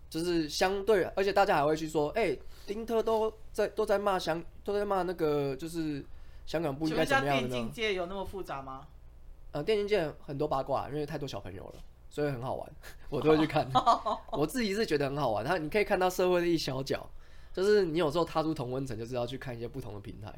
[0.09, 6.05] 就是相对，而且大家还会去说，哎、欸，丁特都在都在骂香，都在骂那个就是。
[6.47, 7.49] 香港不应该怎么样的呢？
[7.49, 8.87] 电竞界有那么复杂吗？
[9.53, 12.71] 呃，电竞界很多八卦，因为太多小朋友了，所以很好玩，
[13.09, 13.67] 我都会去看。
[14.31, 17.09] 我自己是觉得很好玩，他你可以看到社会的一小角，
[17.55, 20.37] 就是你有时候踏出同温层，就是要去看一些不同的平台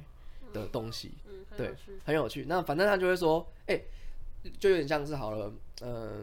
[0.52, 1.74] 的东西，嗯、对，
[2.04, 2.44] 很有趣。
[2.46, 3.84] 那反正他就会说，哎、欸，
[4.60, 5.50] 就有点像是好了，
[5.80, 6.22] 嗯、呃，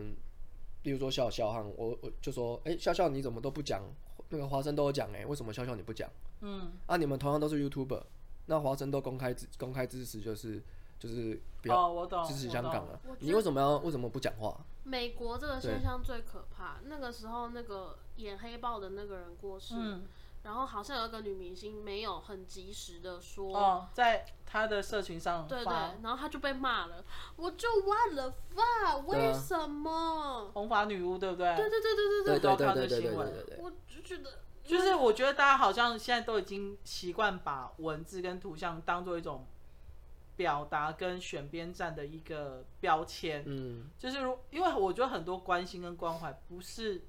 [0.83, 3.81] 比如说笑笑哈，我我就说，哎、欸，笑笑你怎么都不讲？
[4.29, 6.09] 那个华生都有讲，哎，为什么笑笑你不讲？
[6.41, 8.03] 嗯，啊，你们同样都是 YouTuber。
[8.45, 10.61] 那华生都公开支公开支持，就是
[10.99, 12.99] 就是比较支持香港了。
[13.19, 14.59] 你为什么要为什么不讲话？
[14.83, 16.81] 美国这个现象最可怕。
[16.83, 20.03] 那个时候，那个演黑豹的那个人过世，嗯、
[20.43, 27.03] 然后好像有一个女明星没有很及时的说，哦，在他的社群上，对，对对，然后她就被骂了。
[27.37, 30.51] 我就忘了发，为什么？
[30.53, 31.55] 红发女巫对不对？
[31.55, 33.57] 对对对对对对对对对对对对。
[33.59, 34.39] 我就觉得。
[34.65, 39.45] 就是我觉得大家好像现在都已经习惯把文字跟图像当做一种
[40.37, 43.43] 表达跟选边站的一个标签。
[43.45, 47.01] 嗯，就是如因为我觉得很多关心跟关怀不是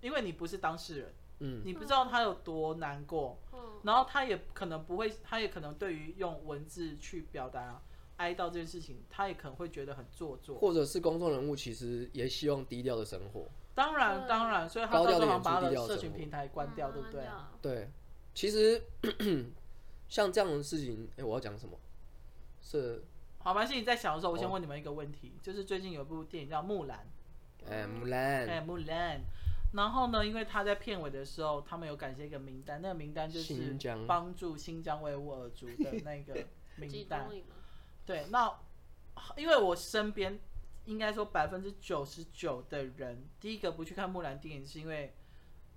[0.00, 7.82] 因为你不是当事人，嗯，你不知道他有多难过，嗯，然后他也可能不会，他也可能对于用文字去表达
[8.16, 13.48] 哀悼这件事情，他也可能会觉得很做作，或者是公众人物其实也希望低调的生活。
[13.74, 17.24] 当然，当然，所以他到时候把他的社群平台关掉，对不对？
[17.62, 17.90] 对，
[18.34, 18.82] 其实
[20.08, 21.78] 像这样的事情，哎、欸，我要讲什么？
[22.60, 23.02] 是。
[23.38, 23.76] 好，没关系。
[23.76, 27.06] 你在想的时候，我先问你们一个问题，哦、就是最近有一部电影叫《木兰》，
[27.70, 29.22] 哎，木兰，哎，木兰。
[29.72, 37.28] 然后呢，因为他在片尾的时候，他们有感谢一个名单，那个名单就是帮助新疆维吾尔族的那个 名单。
[38.04, 38.58] 对，那
[39.36, 40.38] 因为我身边。
[40.86, 45.14] 应该说百分之九十九的人，第一个不去看木兰电影是因为，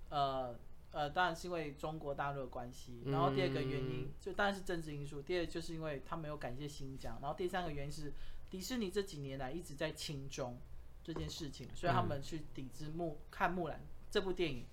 [0.08, 0.58] 呃
[0.90, 3.02] 呃，当然是因为中国大陆的关系。
[3.06, 5.20] 然后第二个原因就当然是政治因素。
[5.20, 7.18] 第二就是因为他没有感谢新疆。
[7.20, 8.12] 然后第三个原因是
[8.50, 10.58] 迪士尼这几年来一直在亲中
[11.04, 14.66] 这件事情，所以他们去抵制木看木兰这部电影。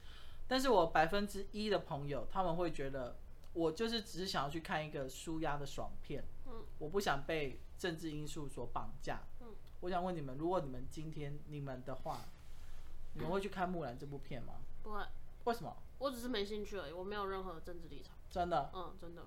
[0.47, 3.17] 但是我百分之一的朋友他们会觉得，
[3.53, 9.21] 我就是只是想要去看一个舒压的爽片，嗯我不想被政治因素所绑架。
[9.41, 9.47] 嗯
[9.81, 12.19] 我想问你们，如果你们今天你们的话，
[13.13, 14.53] 你们会去看《木兰》这部片吗？
[14.83, 15.01] 不会。
[15.45, 15.75] 为什么？
[15.97, 18.15] 我只是没兴趣而已，我没有任何政治立场。
[18.29, 18.69] 真的？
[18.75, 19.23] 嗯，真的。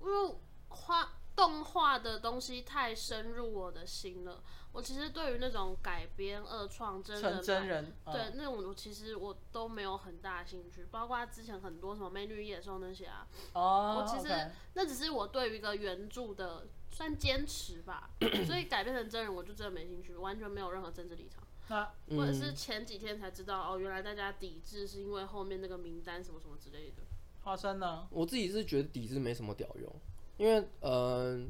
[0.00, 0.34] 因为
[0.70, 4.42] 画动画的东西太深入我的心了。
[4.76, 10.86] 我其实对于那种改编、二创、真人、真人，对、嗯、那种，我其实我都没有很大兴趣。
[10.90, 14.50] 包括之前很多什么《美女野兽》那些啊，哦，我其实、okay.
[14.74, 16.66] 那只是我对于一个原著的。
[16.88, 18.08] 算坚持吧，
[18.46, 21.44] 所以改编成真人我就真的没兴趣，完全没有任何政治立场。
[21.68, 27.02] 那或者是前几天才知道哦，原来大家抵制是因为后面那个名单什么什么之类的。
[27.42, 28.06] 花生呢？
[28.08, 29.94] 我自己是觉得抵制没什么屌用，
[30.38, 31.46] 因为嗯、呃，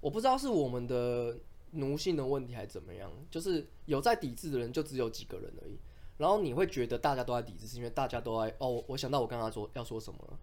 [0.00, 1.38] 我不知道是我们的
[1.72, 5.78] 奴性的问题还怎么样，就是有在抵制的人就只有几个人而已。
[6.18, 10.38] 然后你会觉得大家都在抵制，是因为大家都在哦，我想到我刚刚说要说什么了。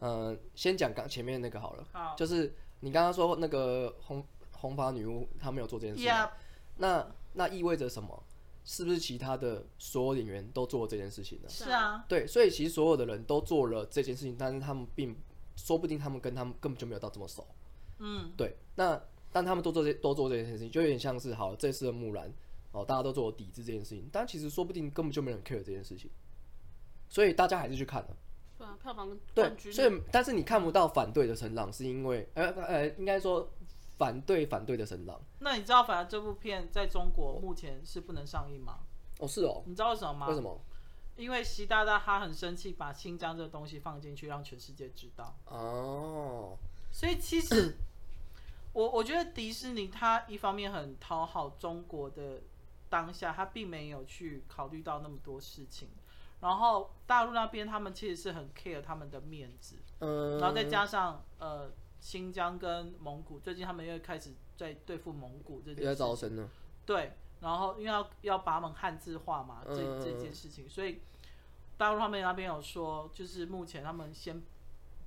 [0.00, 2.54] 嗯、呃，先讲刚前面那个好了，好，就是。
[2.80, 6.30] 你刚刚说那个红红发女巫她没有做这件事，Yep.
[6.76, 8.22] 那那意味着什么？
[8.64, 11.48] 是不是其他的所有演员都做了这件事情呢？
[11.48, 15.16] 是啊，对，所以其实所有的人都做了这件事情，但是他们并
[15.56, 17.44] 说不定他们跟他们根本就没有到这么熟。
[17.98, 18.56] 嗯，对。
[18.76, 22.32] 那但他们都做这都做这件事情，就有点像是好这次的木兰
[22.72, 26.10] 哦，大家都做抵制这件事情，但其实说不定根本就没人 care 这件事情，
[27.08, 28.16] 所以大家还是去看了。
[28.56, 33.48] 对啊，票房对，所以但是你看不到反对的声浪，是因为呃呃，应该说
[33.96, 35.20] 反对反对的声浪。
[35.38, 38.80] 那你知道，反正这部片在中国目前是不能上映吗？
[39.20, 39.62] 哦，是哦。
[39.66, 40.28] 你知道为什么吗？
[40.28, 40.60] 为什么？
[41.16, 45.36] 因为习大大他很生气，把新疆这个东西放进去，让全世界知道。
[45.46, 46.56] 哦。
[46.90, 47.76] 所以其实
[48.72, 52.42] 我我觉得迪士尼它一方面很讨好中国的
[52.88, 55.88] 当下，它并没有去考虑到那么多事情。
[56.40, 66.48] 然后大陆那边他们其实是很 care 他们的面子，嗯，然后再加上呃新疆跟蒙古，最近他们又开始在对付蒙古这件事情，在呢，
[66.86, 71.00] 对，然后因为要要把他们汉字化嘛，这这件事情，所以
[71.76, 74.40] 大陆他们那边有说，就是目前他们先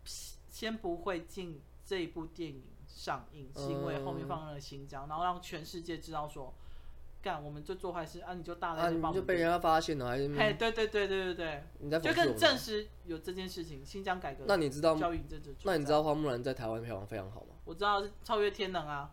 [0.04, 2.62] 先不会进这一部电影
[2.95, 6.54] 上映，是因为后面放了新疆，然后让全世界知道说。
[7.23, 8.34] 干，我们就做坏事啊！
[8.34, 10.36] 你就大了，你就被人家发现了，还是？
[10.36, 13.86] 哎，对对对对对对，你在就更证实有这件事情。
[13.86, 14.97] 新疆改革，那你知道？
[15.63, 17.54] 那你知道花木兰在台湾票房非常好吗？
[17.63, 19.12] 我知道是，超越天能啊。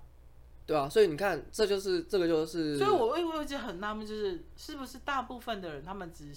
[0.65, 2.79] 对啊，所以你看，这就是这个就是。
[2.79, 6.33] 所以我我我一直很纳闷，就是是不是大部分的人他们只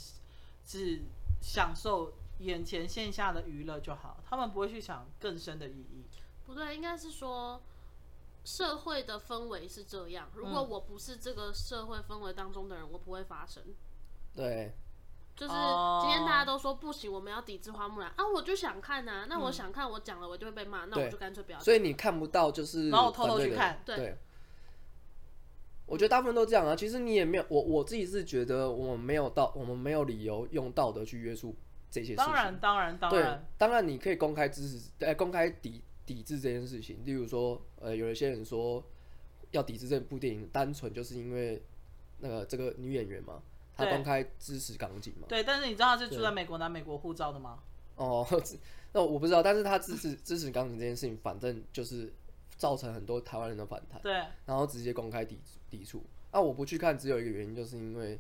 [0.65, 1.03] 只
[1.39, 6.03] 享受眼前线下的娱乐就好，他们不会去想更深的意义。
[6.51, 7.61] 不对，应该是说。
[8.43, 13.61] 社会的氛围是这样，如果我不是这个社会氛围当中的人，我不会发生。
[14.35, 14.71] 对，
[15.35, 15.53] 就是
[16.01, 21.59] 今天大家都说不行，我们要抵制花木兰啊，我就想看啊，那我想看，我讲了我就会被骂，那我就干脆不要。
[21.59, 23.79] 所以你看不到，就是然后我偷偷去看。
[23.85, 24.17] 对，
[25.85, 26.75] 我觉得大部分都这样啊。
[26.75, 31.55] 其实你也没有，我我自己是觉得我们没有道，我们没有理由用道德去约束
[31.91, 32.25] 这些事情。
[32.25, 35.83] 当然，当然，当然，当然你可以公开支持，呃，公开抵。
[36.13, 38.83] 抵制这件事情，例如说，呃，有一些人说
[39.51, 41.63] 要抵制这部电影，单纯就是因为
[42.19, 43.41] 那个这个女演员嘛，
[43.77, 45.27] 她公开支持港警嘛。
[45.29, 47.59] 对，但是你知道她是住在美国拿美国护照的吗？
[47.95, 48.27] 哦，
[48.91, 52.11] 那我不知道，但是她支持支持港警这件事情，反正就是
[52.57, 54.01] 造成很多台湾人的反弹。
[54.01, 54.11] 对，
[54.45, 56.03] 然后直接公开抵抵触。
[56.33, 58.19] 那、啊、我不去看，只有一个原因，就是因为。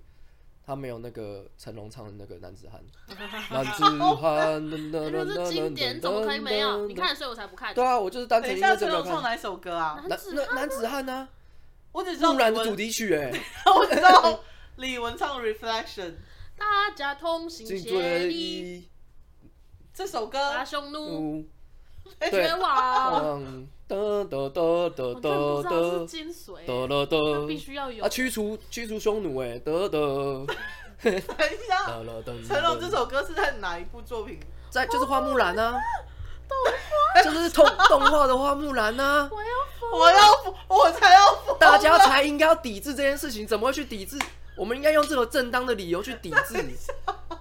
[0.65, 2.81] 他没有那个成龙唱的那个男子汉，
[3.51, 3.83] 男子
[4.15, 6.87] 汉，那是经典，怎么可以没有？
[6.87, 7.73] 你看，所以我才不看。
[7.73, 8.91] 对啊，我就是单纯因为这个。
[8.91, 10.03] 成龙唱哪首歌啊？
[10.07, 11.27] 男子男子汉呢？
[11.91, 12.33] 我只知道。
[12.33, 13.31] 木兰的主题曲哎，
[13.75, 14.39] 我知道
[14.77, 16.09] 李玟唱《Reflection》，
[16.57, 18.89] 大家同心协力。
[19.93, 20.37] 这首歌。
[20.51, 21.45] 大匈奴。
[22.29, 23.67] 绝望。
[23.91, 28.07] 得得得得得得，精髓，得了得，必须要有啊！
[28.07, 30.45] 驱除驱除匈奴，哎，得得。
[31.03, 31.19] 等一
[31.67, 31.85] 下，
[32.47, 34.39] 成龙这首歌是在哪一部作品？
[34.69, 35.73] 在就是花木兰啊，
[36.47, 36.57] 动
[37.13, 39.29] 画，就是动动画的花木兰啊。
[39.29, 44.17] 我要，我要，我才要，大家才应该要抵制这件事情，怎么会去抵制？
[44.55, 46.63] 我们应该用这个正当的理由去抵制。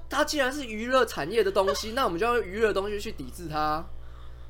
[0.08, 3.84] 它既然是娱乐产业的东西，那我们就要用娱乐的东西去抵制它。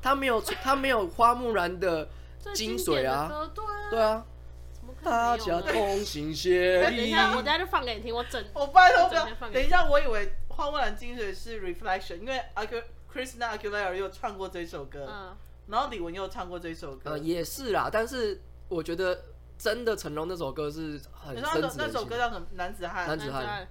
[0.01, 2.07] 他没有，他没有花木兰的
[2.53, 3.31] 精髓啊！
[3.89, 4.25] 对啊，
[5.03, 6.97] 大家同心协力。
[6.97, 8.13] 等一下，我等下就放给你听。
[8.13, 9.27] 我整，我拜托不要。
[9.51, 12.41] 等一下，我以为花木兰精髓是 Reflection，因为
[13.13, 15.35] Christina Aguilera 又唱过这首歌，
[15.67, 17.17] 然后李玟又唱过这首歌。
[17.17, 19.19] 也是啦，但是我觉得
[19.57, 21.73] 真的成龙那首歌是很深的。
[21.77, 22.47] 那首歌叫什么？
[22.53, 23.07] 男子汉。
[23.07, 23.67] 男子汉。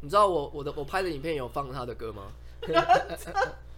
[0.00, 2.32] 你知道我我的我拍的影片有放他的歌吗？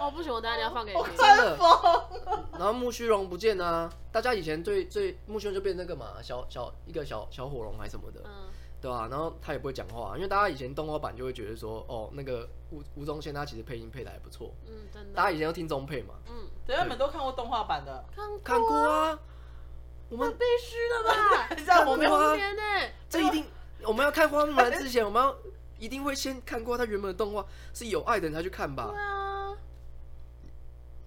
[0.00, 1.16] 哦，不行，我等下你要放给你听。
[1.16, 1.58] 真的。
[2.52, 3.90] 然后木须龙不见啊！
[4.10, 8.48] 大家以前最最木须龙就变那个嘛，小小一个小小火龙还是什么的，嗯，
[8.80, 9.08] 对吧？
[9.10, 15.14] 然后他也不会讲话，因为大家以前动画版就会觉得说，哦，那个吴吴宗宪他其实配音配的还不错，嗯，真的。
[15.14, 19.18] 大家以前都听中配嘛，嗯，等下你们都看过动画版的，看看过啊。
[20.08, 21.46] 我们必须的吧？
[21.64, 22.34] 看过啊。
[22.34, 22.90] 呢？
[23.08, 23.44] 这一定，
[23.84, 25.34] 我们要看花木兰之前，我们要
[25.78, 28.88] 一定会先看过他原本的动画，是有爱的人才去看吧？
[28.90, 29.29] 对啊。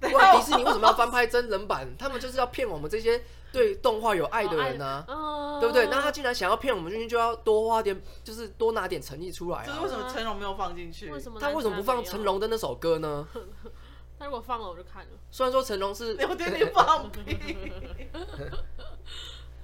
[0.10, 1.88] 迪士尼为什么要翻拍真人版？
[1.98, 5.88] 他们就是要骗我们这些对动画有爱的人呢、啊，对不对？
[5.88, 9.66] 那他既然想要骗我们进去，就要多花点，就是多拿点诚意出来、啊。
[9.66, 11.10] 就是为什么成龙没有放进去？
[11.12, 13.28] 为什么他为什么不放成龙的那首歌呢？
[14.20, 15.10] 他如果放了，我就看了。
[15.32, 17.58] 虽然说成龙是， 有点点放屁。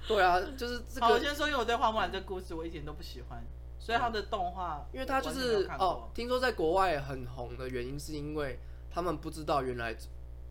[0.06, 1.06] 对啊，就是这个。
[1.06, 3.42] 好，我先说，因为我对花木兰这个故事我一点都不喜欢，
[3.78, 8.58] 所以他的动画，因为他就是哦，听说在国外很红的原因是因为
[8.92, 9.96] 他们不知道原来。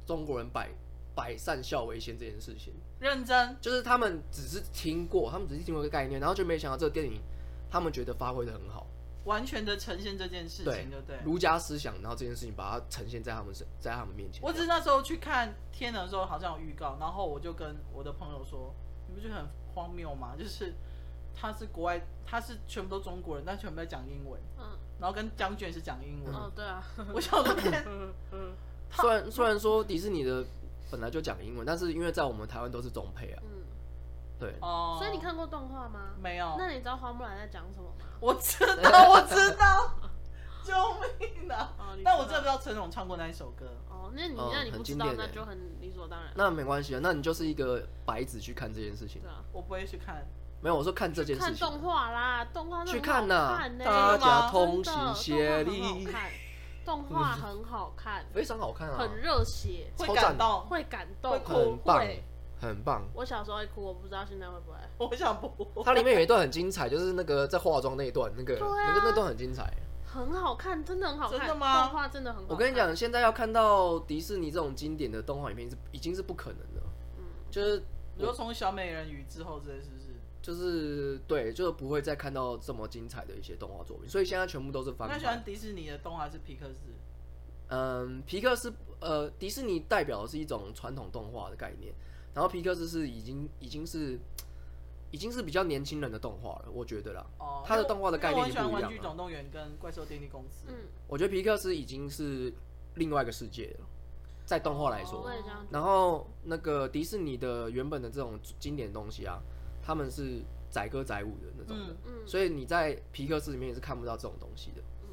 [0.10, 0.68] 中国人百
[1.14, 7.22] 百善孝为先这件事情，认真就是他们只是听过，他们只是听过一个概念，然后就没想到这个电影，
[7.70, 8.88] 他们觉得发挥的很好，
[9.26, 11.20] 完全的呈现这件事情，对不对？
[11.24, 14.42] 儒家思想，然后这件事情把它呈现在他们身，在他们面前。
[14.42, 18.74] 我只是那时候去看天能的时候，好像有预告，然后我就跟我的朋友说
[19.08, 19.46] ：“你不觉得很
[19.76, 20.34] 荒谬吗？
[20.42, 20.74] 就是
[21.36, 24.66] 他是国外，他是全部都中国人，但全部在讲英文，嗯，
[25.00, 26.34] 然后跟将军是讲英文。
[26.34, 26.84] 哦，对啊，
[27.14, 27.86] 我想说天，
[28.92, 30.44] 虽然虽然说迪士尼的
[30.92, 33.42] 本来就讲英文，但是因为在我们台湾都是中配啊。”
[34.40, 36.00] 对哦，所以你看过动画吗？
[36.22, 36.56] 没有。
[36.58, 38.06] 那你知道花木兰在讲什么吗？
[38.22, 39.96] 我知道，我知道。
[40.64, 40.74] 救
[41.20, 41.74] 命啊！
[42.06, 43.66] 但我真的不知道成龙唱过那一首歌。
[43.90, 46.32] 哦，那你那你不知道，那就很理所当然。
[46.36, 49.22] 那没关系啊，那你就是一个白纸去看这件事情。
[49.22, 50.26] 对啊，我不会去看。
[50.62, 51.56] 没有，我说看这件事情。
[51.56, 56.08] 看动画啦，动画去看呐，大家同心协力。
[56.90, 62.04] 动画很好看，非常好看啊，很热血，会感动，会感动，很棒。
[62.60, 64.78] 很棒，我小时候会哭，我不知道现在会不会。
[64.98, 65.84] 我想不。
[65.84, 69.72] 它里面有一段很精彩，就是那个在化妆那一段，那个那个那段很精彩，
[70.04, 71.40] 很好看，真的很好看。
[71.40, 71.84] 真的吗？
[71.84, 72.54] 动画真的很好看。
[72.54, 76.82] 我跟你讲，现在要看到迪士尼这种经典的动画影片是已经是不可能的。
[77.20, 77.82] 嗯，就是
[78.18, 79.99] 你说从小美人鱼之后，这是不是？
[80.42, 85.16] 就是对，就是不会再看到这么精彩的一些动画作品，所以现在全部都是翻拍。
[85.16, 86.80] 那喜欢迪士尼的动画还是皮克斯？
[87.68, 91.94] 嗯，皮克斯呃，迪士尼代表的是一种传统动画的概念。
[92.34, 94.18] 然后皮克斯是已经已经是
[95.12, 97.26] 已经是比较年轻人的动画了，我觉得啦。
[97.38, 97.64] 哦。
[97.66, 98.72] 他的动画的概念就不一样。
[98.72, 100.68] 我喜欢玩具总动员跟怪兽电力公司。
[100.70, 100.76] 嗯。
[101.08, 102.54] 我觉得皮克斯已经是
[102.96, 103.86] 另外一个世界了，
[104.46, 105.28] 在动画来说。
[105.28, 105.32] 哦。
[105.70, 109.42] 然后那个迪士尼的原本的这种经典东西啊，
[109.82, 111.96] 他们是载歌载舞的那种的。
[112.06, 112.28] 嗯。
[112.28, 114.82] 所以你在皮克斯里面也是看不到这种东西的。
[115.04, 115.10] 嗯。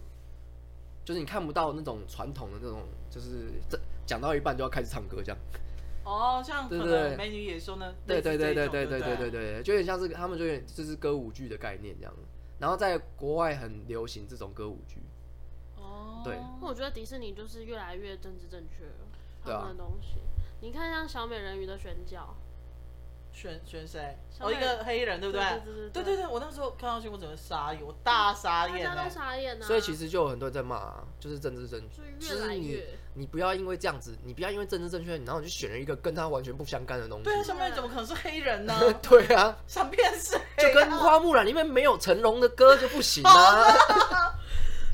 [1.04, 5.38] 就是你看不到那种传统的那种，就是这讲到一半就要开始唱歌这样。
[6.04, 7.94] 哦，像可能美女野兽呢？
[8.06, 12.14] 对对对对对对对对对，就有点像是他们就有点就是歌舞剧的概念这样，
[12.60, 15.00] 然后在国外很流行这种歌舞剧。
[15.76, 16.38] 哦，对。
[16.60, 18.92] 我觉得迪士尼就是越来越政治正确了，
[19.42, 20.18] 他们的东西。
[20.60, 22.36] 你看像小美人鱼的选角。
[23.36, 24.18] 选选谁？
[24.40, 25.44] 哦，一个黑人，对不对？
[25.92, 29.66] 对对对，我那时候看到去，我整个傻眼，我大傻眼，大家都傻眼啊！
[29.66, 32.00] 所以其实就有很多人在骂，就是政治正确。
[32.18, 32.82] 就是你，
[33.12, 37.24] 你不要因为这样子，你不要因为政治正确，然后你就选了一个跟他完全不相干的东西。
[37.24, 38.74] 对啊，上面怎么可能是黑人呢？
[39.06, 44.32] 对啊，想变是，就跟花木兰里面没有成龙的歌就不行啊。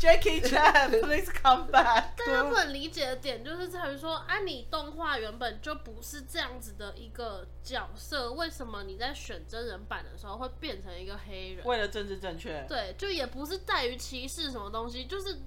[0.02, 2.16] Jackie Chan，please come back。
[2.16, 11.64] 大家不能理解的点就是在于说，啊，你动画原本就不是这样子的一个角色，为什么你在选真人版的时候会变成一个黑人？
[11.64, 12.66] 为了政治正确。
[12.68, 15.38] 对，就也不是在于歧视什么东西，就是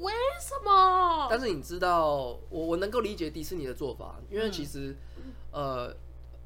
[0.00, 1.26] 为什么？
[1.28, 4.96] 但是你知道，我我能够理解迪士尼的做法，因为其实，
[5.50, 5.96] 嗯、呃，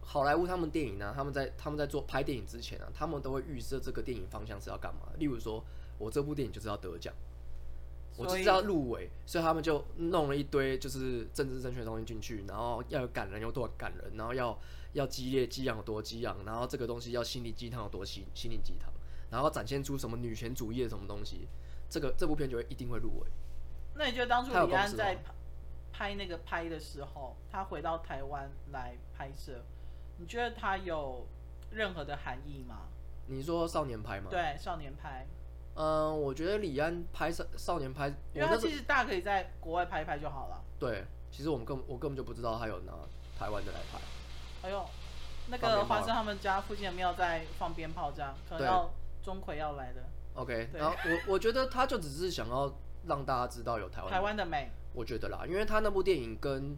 [0.01, 5.01] 好莱坞他们电影呢、啊，他们在他们在做拍电影之前啊，他们都会预设这个电影方向是要干嘛。
[5.19, 5.62] 例如说，
[5.99, 7.12] 我这部电影就是要得奖。
[8.19, 14.59] 我就知道入围，所以他们就弄了一堆就是政治正确的东西进去，然后要有感人有多感人，然后要
[14.93, 18.93] 要激烈激昂有多激昂，然后这个东西要心灵鸡汤有多心心灵鸡汤，
[19.31, 21.47] 然后展现出什么女权主义的什么东西，
[21.89, 23.27] 这个这部片就会一定会入围。
[23.95, 25.19] 那你觉得当初李安在
[25.93, 29.62] 拍那个拍的时候，他回到台湾来拍摄，
[30.19, 31.27] 你觉得他有
[31.71, 32.89] 任何的含义吗？
[33.27, 34.29] 你说少年拍吗？
[34.31, 35.27] 对，少年拍。
[35.79, 40.61] 嗯，我觉得李安拍少少年拍，因为他其实大可以在国外拍一拍就好了。
[40.76, 42.93] 对，其实我们根我根本就不知道他有拿
[43.39, 43.99] 台湾的来拍。
[44.62, 44.85] 哎呦，
[45.47, 48.91] 那个华生他们家附近的庙在放鞭炮，这样可能要
[49.22, 50.03] 钟馗要来的。
[50.35, 52.74] OK，然后我我觉得他就只是想要
[53.07, 54.72] 让大家知道有台湾台湾的美。
[54.93, 56.76] 我觉得啦，因为他那部电影跟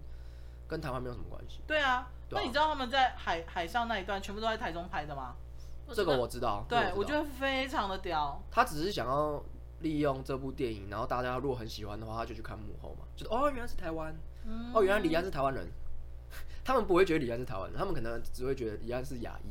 [0.68, 1.60] 跟台湾没有什么关系。
[1.66, 5.36] 对啊，那你知道他们在海海上那一段全部都在台中拍的吗？
[5.94, 8.42] 这个我知道，对，我，我觉得非常的屌。
[8.50, 9.42] 他只是想要
[9.80, 14.14] 利用这部电影，然后大家如果很喜欢的话，他就去看幕后嘛，就是哦，原来是台湾，
[14.46, 15.66] 嗯、哦，原来李安是台湾人。
[16.62, 19.48] 他们不会觉得李安是台湾人，他们可能只会觉得李安是亚裔。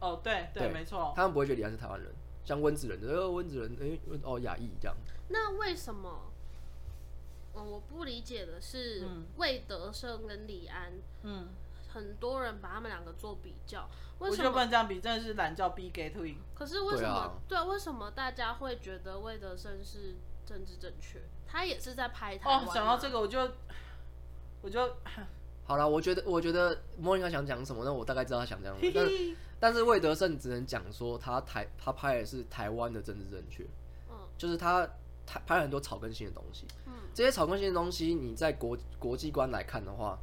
[0.00, 1.12] 哦，对对，对没错。
[1.16, 2.12] 他们不会觉得李安是台湾人，
[2.44, 4.94] 像温子仁，呃，温子仁，哎，哦，亚裔这样。
[5.28, 6.32] 那为什么？
[7.54, 9.06] 嗯，我不理解的是，
[9.36, 10.92] 魏德圣跟李安，
[11.22, 11.48] 嗯。
[11.92, 13.86] 很多人把他们两个做比较，
[14.18, 14.44] 为什么？
[14.44, 16.36] 我就不能这样比，真的是懒叫 B get twin。
[16.54, 17.40] 可是为什么？
[17.46, 20.16] 对啊，对，为什么大家会觉得魏德胜是
[20.46, 21.20] 政治正确？
[21.46, 22.64] 他也是在拍台湾。
[22.64, 23.38] 哦，想到这个，我就
[24.62, 24.96] 我就
[25.64, 25.86] 好了。
[25.86, 27.92] 我觉得，我觉得莫妮卡想讲什么呢？
[27.92, 28.92] 我大概知道他想讲什么。
[28.94, 33.64] 但是，但是魏德胜只能讲说他台他拍的是台湾的政治正确。
[34.08, 34.88] 嗯，就是他
[35.26, 36.66] 他拍了很多草根性的东西。
[36.86, 40.18] 嗯，这些草根性的东西，你在国国际观来看的话。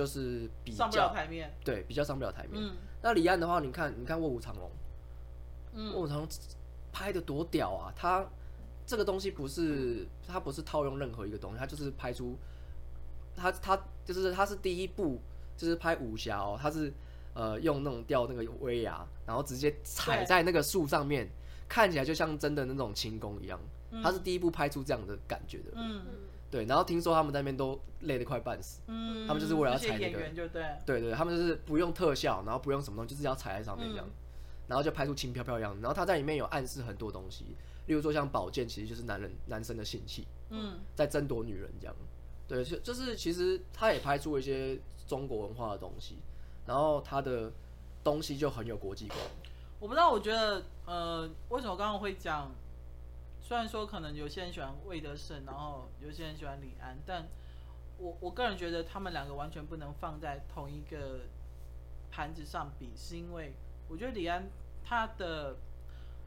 [0.00, 2.52] 就是比较上不了台面，对，比较上不了台面。
[2.54, 4.66] 嗯、那李安的话，你看，你看《卧虎藏龙》，
[5.74, 6.26] 嗯，《卧虎藏龙》
[6.90, 7.92] 拍的多屌啊！
[7.94, 8.26] 他
[8.86, 12.34] 这个东西不是他不是套用任何一个东西，他就是拍出
[13.36, 15.20] 他他就是他是第一部
[15.54, 16.90] 就是拍武侠哦，他是
[17.34, 21.28] 呃用那种吊那个威亚，然后直接踩在那个树上面，
[21.68, 23.60] 看起来就像真的那种轻功一样。
[24.02, 25.72] 他是第一部拍出这样的感觉的。
[25.74, 26.00] 嗯。
[26.50, 34.12] 对，然后听说他们在那边都累得快半死，嗯，他们就是为了要踩那个，对，对对，他们就是不用特效，然后不用什么东西，就是要踩在上面这样，嗯、
[34.66, 35.80] 然后就拍出轻飘飘的样子。
[35.80, 41.94] 然后他在里面有暗示很多东西，例如说像宝剑其实就是男人男生的性器，嗯，在争夺女人这样，
[42.48, 44.76] 对，就就是其实他也拍出一些
[45.06, 46.18] 中国文化的东西，
[46.66, 47.52] 然后他的
[48.02, 49.18] 东西就很有国际观。
[49.78, 52.50] 我不知道，我觉得呃，为什么刚刚会讲？
[53.50, 57.26] 虽然说可能有些人喜欢魏德圣，然后有些人喜欢李安，但
[57.98, 61.22] 我我个人觉得他们两个完全不能放在同一个
[62.12, 63.52] 盘子上比，是因为
[63.88, 64.48] 我觉得李安
[64.84, 65.56] 他的，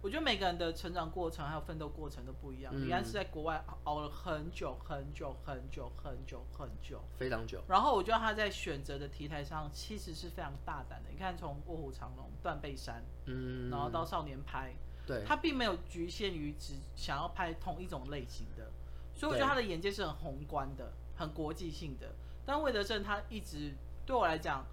[0.01, 2.73] 我觉得每个人的成长过程还有奋斗过程都不一样。
[2.75, 7.63] 嗯、李安是在国外熬了很久很久很久很久很久，非常久。
[7.69, 11.09] 然后我觉得他在选择的题材上其实是非常大胆的。
[11.09, 14.75] 你看从卧虎藏龙、断背山，嗯，然后到少年派。
[15.05, 18.71] 对，他并没有局限于只想要拍同一种类型的，
[19.13, 22.07] 所以我觉得他的眼界是很宏观的、很国际性的。
[22.45, 23.73] 但魏德圣他一直
[24.05, 24.65] 对我来讲，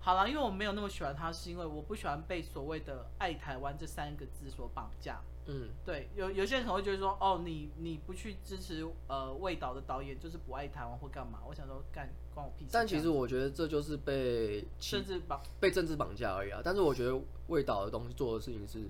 [0.00, 5.20] 好了，因为我没有那么喜欢他，是因为我不喜欢被所谓的“爱台湾”这三个字所绑架。
[5.46, 11.40] 嗯，对，有有些人可能会觉得说，哦，你你不去支持呃魏导的导演，就是不爱台湾或干嘛？
[11.48, 12.70] 我想说，干关我屁事。
[12.72, 16.60] 但其实我觉得这就是被政治绑，被政治绑架而已啊。
[16.64, 18.88] 但是我觉得魏导的东西做的事情是。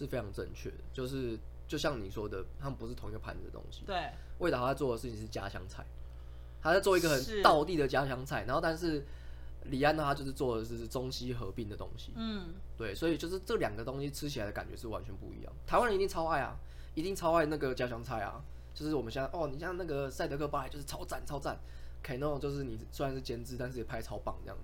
[0.00, 1.38] 是非常正确的，就是
[1.68, 3.82] 就像你说的，他们不是同一个盘子的东西。
[3.86, 5.84] 对，魏导他做的事情是家乡菜，
[6.62, 8.44] 他在做一个很道地的家乡菜。
[8.44, 9.04] 然后，但是
[9.64, 12.12] 李安呢，他就是做的是中西合并的东西。
[12.16, 15.52] 嗯，对，所以就是这两个东西吃起来的感觉是完全不一样。
[15.66, 16.56] 台湾人一定超爱啊，
[16.94, 18.42] 一定超爱那个家乡菜啊。
[18.72, 21.58] 就是我们现在哦，你像那个赛德克巴莱就是超赞超赞
[22.02, 24.56] ，Keno 就是你虽然是监制，但是也拍超棒这样。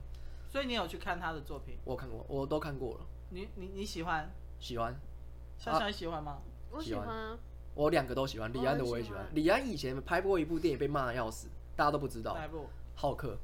[0.49, 1.77] 所以你有去看他的作品？
[1.85, 3.01] 我看过，我都看过了。
[3.31, 4.31] 你你你喜欢？
[4.59, 4.99] 喜欢。
[5.59, 6.39] 小小喜欢吗？
[6.71, 7.39] 我喜欢，
[7.75, 8.53] 我两个都喜欢。
[8.53, 9.27] 李安的我也喜欢。
[9.33, 12.35] 李安以前拍过一部电影被骂的要死，大家都不知道。
[12.35, 12.67] 哪一部？
[12.95, 13.37] 浩克。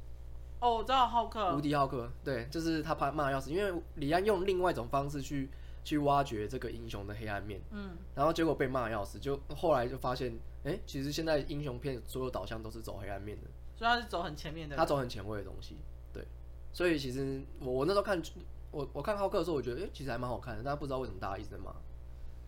[0.61, 1.57] 哦，我知道浩克。
[1.57, 5.51] 无敌浩克，对，就是他拍骂的要死，因为李安用另外一种方式去
[5.83, 7.61] 去挖掘这个英雄的黑暗面。
[7.71, 7.97] 嗯。
[8.15, 13.49] 然后结果被骂的要死，就后来就发现，哎，其实现在英雄片所有导向都是走黑暗面的。
[13.75, 14.77] 所以他是走很前面的。
[14.77, 15.79] 他走很前卫的东西，
[16.13, 16.25] 对。
[16.73, 18.23] 所以其实我我那时候看
[18.71, 21.75] 我我看浩克的时候，我觉得哎，其实还蛮好看的，但不知道为什么大家一直在骂。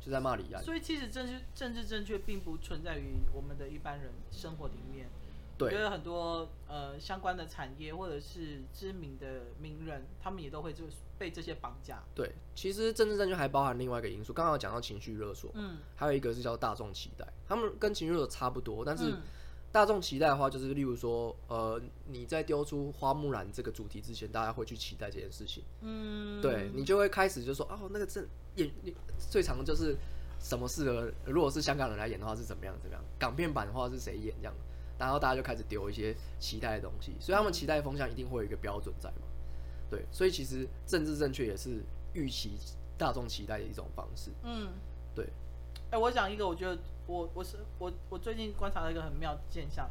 [0.05, 5.09] 就在骂李安，所以其实政治政治正确并不存在于我们的一般人生活里面。
[5.57, 10.85] 对，我觉得很多呃相关的产业或者是知名的名人，他们也都会就
[11.17, 12.03] 被这些绑架。
[12.15, 19.15] 对，其实政治正确还包含另外一个因素，刚刚有讲到情绪勒索，嗯，还有一个是叫大众期待，他们跟情绪勒索差不多，但是
[19.75, 28.25] 大众期待的话，就是例如说，呃，你在丢出花木兰这个主题之前，大家会去期待这件事情，嗯，对，你就会开始就说，哦，那个正。
[28.55, 28.70] 演
[29.18, 29.97] 最常的就是
[30.39, 32.72] 什么适合，如果是香港人来演的话是怎么样？
[32.81, 33.05] 怎么样？
[33.18, 34.55] 港片版的话是谁演这样？
[34.97, 39.27] 然后大家就开始丢一些期待的东西，所以他们期待风向一定会有一个标准在嘛？
[39.91, 42.53] 对，所以其实政治正确也是预期
[42.97, 44.31] 大众期待的一种方式。
[44.45, 44.68] 嗯，
[45.16, 45.25] 对。
[45.91, 49.89] 哎、欸，我讲一个，我觉得我我是我我最近观察到一个很妙的现象，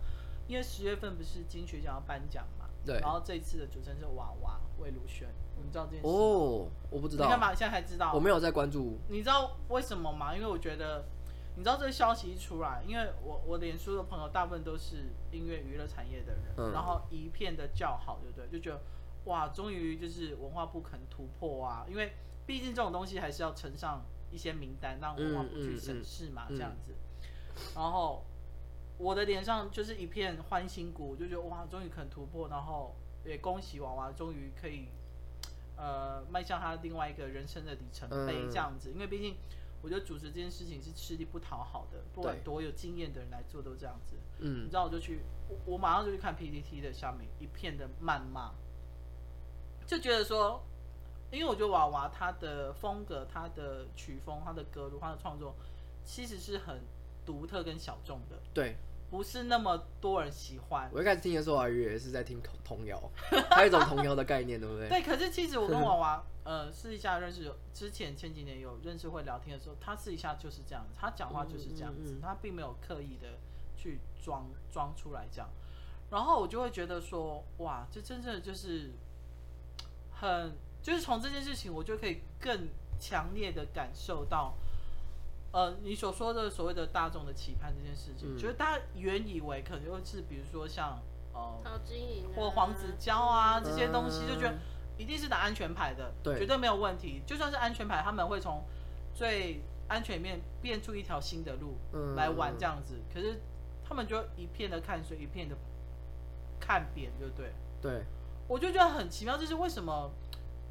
[0.47, 2.65] 因为十月份不是金曲奖要颁奖嘛？
[2.85, 2.99] 对。
[2.99, 5.27] 然后这一次的主持人是娃娃魏如萱。
[5.55, 6.67] 你知道这件事哦？
[6.89, 7.25] 我不知道。
[7.25, 7.53] 你干嘛？
[7.53, 8.11] 现在才知道？
[8.13, 8.97] 我没有在关注。
[9.07, 10.35] 你知道为什么吗？
[10.35, 11.05] 因为我觉得，
[11.55, 18.47] 你知道这个消息一出来，因为我我脸书的朋友大部分都是音乐娱乐产业的人，嗯、然后一片的叫好，对不对？
[18.49, 18.81] 就觉得
[19.25, 21.85] 哇，终于就是文化部肯突破啊！
[21.87, 22.13] 因为
[22.45, 24.03] 毕竟这种东西还是要呈上
[24.33, 26.93] 一些名单，让文化部去审视嘛，这样子。
[27.75, 28.25] 然后
[28.97, 34.87] 我的脸上就是一片欢欣鼓，就觉得哇，终于肯突破，然后也恭喜娃娃终于可以。
[35.75, 39.35] 呃，迈向他另外一个人生的里程碑，这样子，嗯、因为毕竟，
[39.81, 44.15] 我觉得主持这件事情是吃力不讨好的，不管多有经验的人来做都这样子。
[44.37, 48.53] 嗯，你知道，我就去，我我马上就去看 PPT 的下面一片的谩骂，
[49.87, 50.63] 就觉得说，
[51.33, 55.55] 因为我觉得娃娃他的风格、他的曲风、他的歌路、他的创作，
[56.05, 56.79] 其实是很
[57.25, 58.37] 独特跟小众的。
[58.53, 58.75] 对。
[59.11, 60.89] 不是那么多人喜欢。
[60.91, 62.99] 我一开始听的时候，还以为是在听童谣，
[63.51, 64.89] 还有一种童谣的概念，对不对？
[64.89, 73.37] 对，可是其实我跟 娃娃，呃，私底下认识，之前前几年有认识会聊天的时候，他私底下就是这样子，他讲话就是这样子，嗯嗯嗯、他并没有刻意的
[73.77, 75.47] 去装装出来这样。
[76.09, 78.93] 然后我就会觉得说，哇，这真正的就是
[80.09, 82.67] 很，就是从这件事情，我就可以更
[82.99, 84.53] 强烈的感受到。
[85.53, 90.99] 呃，你所说的所谓的大众的期盼这件事情，嗯、就是大家原以为可能就是比如说像
[91.31, 94.57] 呃，经营或黄子佼啊这些东西，嗯、就觉得
[94.97, 97.21] 一定是打安全牌的，对，绝对没有问题。
[97.25, 98.63] 就算是安全牌，他们会从
[99.13, 101.77] 最安全面变出一条新的路
[102.15, 102.95] 来玩这样子。
[102.97, 103.39] 嗯、可是
[103.87, 105.55] 他们就一片的看水，一片的
[106.59, 107.53] 看扁，就对。
[107.79, 108.03] 对，
[108.47, 110.09] 我就觉得很奇妙，这是为什么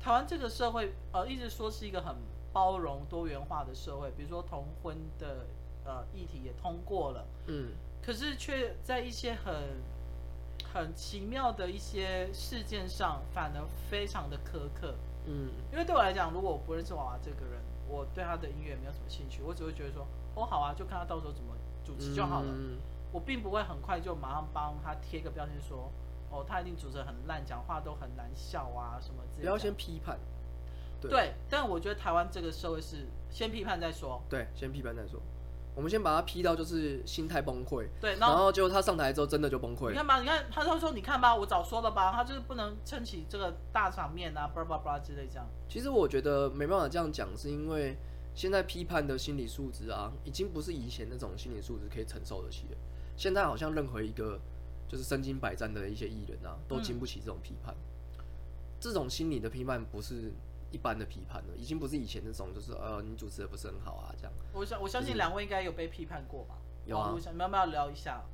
[0.02, 2.16] 台湾这个社会呃一直说是一个很。
[2.54, 5.46] 包容多元化的社会，比如说同婚的
[5.86, 7.70] 呃议题也通过了，嗯，
[8.02, 9.80] 可是却在一些很
[10.70, 14.94] 很奇妙的一些事件上，反而非常的苛刻，
[15.24, 21.54] 嗯，因为对我来讲，如果我不认识娃娃这个人，我对他的音乐没有什么兴趣，我只会觉得说，哦，好啊，就看他到时候怎么
[21.86, 22.76] 主持就好了，嗯，
[23.12, 25.90] 我并不会很快就马上帮他贴个标签说，
[26.32, 30.18] 哦，他一定主持很烂，讲话都很难笑啊什么之类的，不要先批判。
[31.00, 34.22] 对，对，但我觉得台湾这个社会是先批判再说。
[34.28, 35.20] 对，先批判再说。
[35.74, 37.86] 我们先把他批到就是心态崩溃。
[37.98, 39.88] 对，然后结果他上台之后真的就崩溃。
[39.88, 45.46] 你看吧，你看他就说，你看吧，我早说了吧，他就是不能撑起这个大场面啊，巴拉巴拉之类这样。
[45.68, 47.96] 其实我觉得没办法这样讲，是因为
[48.34, 52.76] 现在批判的心理素质啊，已经不是以前那种心理素质可以承受得起的。
[53.16, 54.38] 现在好像任何一个
[54.88, 57.74] 就是身经百战的一些艺人啊，都经不起这种批判。
[58.18, 58.24] 嗯、
[58.80, 60.32] 这种心理的批判不是。
[60.72, 64.32] 一般的批判了，已经不是以前那种，就是呃，你主持的不是很好啊，这样。
[64.54, 66.56] 我相我相信两位应该有被批判过吧？
[66.86, 67.12] 有啊。
[67.14, 68.24] 我想你们要不要聊一下？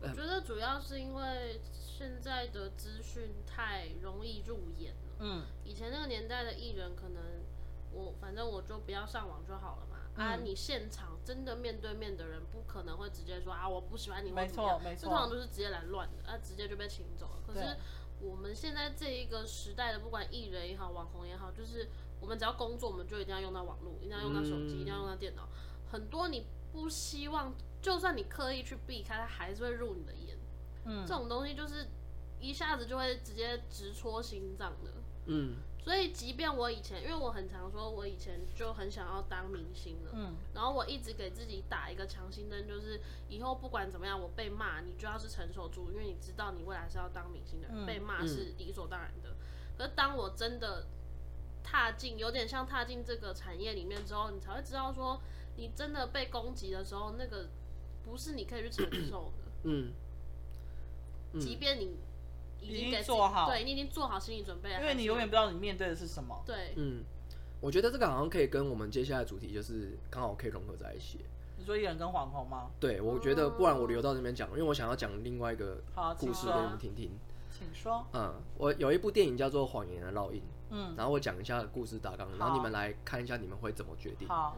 [0.00, 5.16] 我觉得主要是因为现在的资讯太容易入眼了。
[5.20, 5.44] 嗯。
[5.64, 7.22] 以前那个年代的艺人，可能
[7.92, 9.95] 我反正我就不要上网就好了嘛。
[10.16, 15.02] 嗯、啊，你现场真的面对面的人，不可能会直接说啊，我不喜欢你，没错没错。
[15.02, 17.42] 这通常都是直接来乱的，啊，直接就被请走了。
[17.46, 17.76] 可是。
[18.18, 21.86] 我们现在这一个时代的，不管艺人也好，网红也好，就是
[22.18, 25.46] 我们只要工作，我们就一定要用到网络，一定要用到手机，嗯、一定要用到电脑。
[25.86, 30.38] 很多你不希望，就算你刻意去避开，它还是会入你的眼。
[30.86, 31.88] 嗯，这种东西就是
[32.40, 34.90] 一下子就会直接直戳心脏的。
[35.26, 35.56] 嗯。
[35.86, 49.30] 所以，即便我以前，因为我很常说，我以前就很想要当明星了，嗯，然后我一直给自己打一个强心针，就是以后不管怎么样，我被骂，你就要是承受住，因为你知道你未来是要当明星的人，嗯、被骂是理所当然的。
[49.30, 49.36] 嗯、
[49.78, 50.88] 可是当我真的
[51.62, 55.20] 踏进，有点像踏进这个产业里面之后，你才会知道说，
[55.56, 57.48] 你真的被攻击的时候，那个
[58.02, 59.92] 不是你可以去承受的，嗯，
[61.32, 61.96] 嗯即便你。
[62.68, 66.42] 已经做好，对，你已经做好心理准备了，因为你永远不知道你面对的是什么。
[66.44, 67.04] 对，嗯，
[67.60, 71.20] 我觉得这个好像可以跟我们接下来的主题就是刚好可以融合在一起。
[71.58, 72.70] 你说艺人跟网红吗？
[72.78, 75.82] 对，我觉得不然我留到这边讲，因为我想要讲另外一个
[76.18, 77.10] 故事给你们听听。
[77.50, 78.04] 请说。
[78.12, 80.40] 嗯，我有一部电影叫做《谎言的烙印》，
[80.70, 84.28] 嗯，然后我讲一下故事大纲，然后你们来看一下你们会怎么决定。
[84.28, 84.56] 好。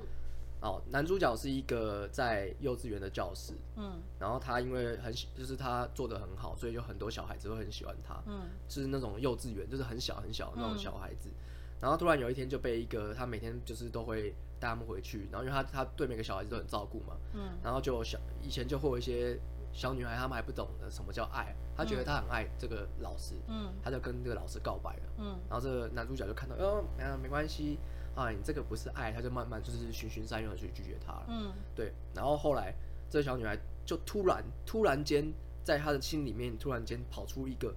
[0.60, 11.34] 哦，男主角是一个在幼稚园的教师，嗯，然后他因为很喜，就是他做的很好，所以有很多小孩子会很喜欢他，嗯，就是那种幼稚园，就是很小很小的那种小孩子，嗯、
[11.82, 19.38] 然后突然有一天就被一个他每天就是都会带他们回去，然后因为他他对每个小孩子都很照顾嘛，嗯，然后就小以前就会有一些
[19.72, 27.78] 小女孩，他们还不懂得什么叫爱，她觉得她很爱这个老师，嗯，他就跟这个老师告白了，嗯，然后这个男主角就看到，哦，没没关系。
[28.18, 31.26] 啊，你这个不是爱，他就慢慢就是循循善诱的去拒绝他了。
[31.28, 31.92] 嗯，对。
[32.12, 32.74] 然后后来，
[33.08, 33.56] 这个小女孩
[33.86, 37.72] 就突然突然间，在他的心里面突然间跑出一个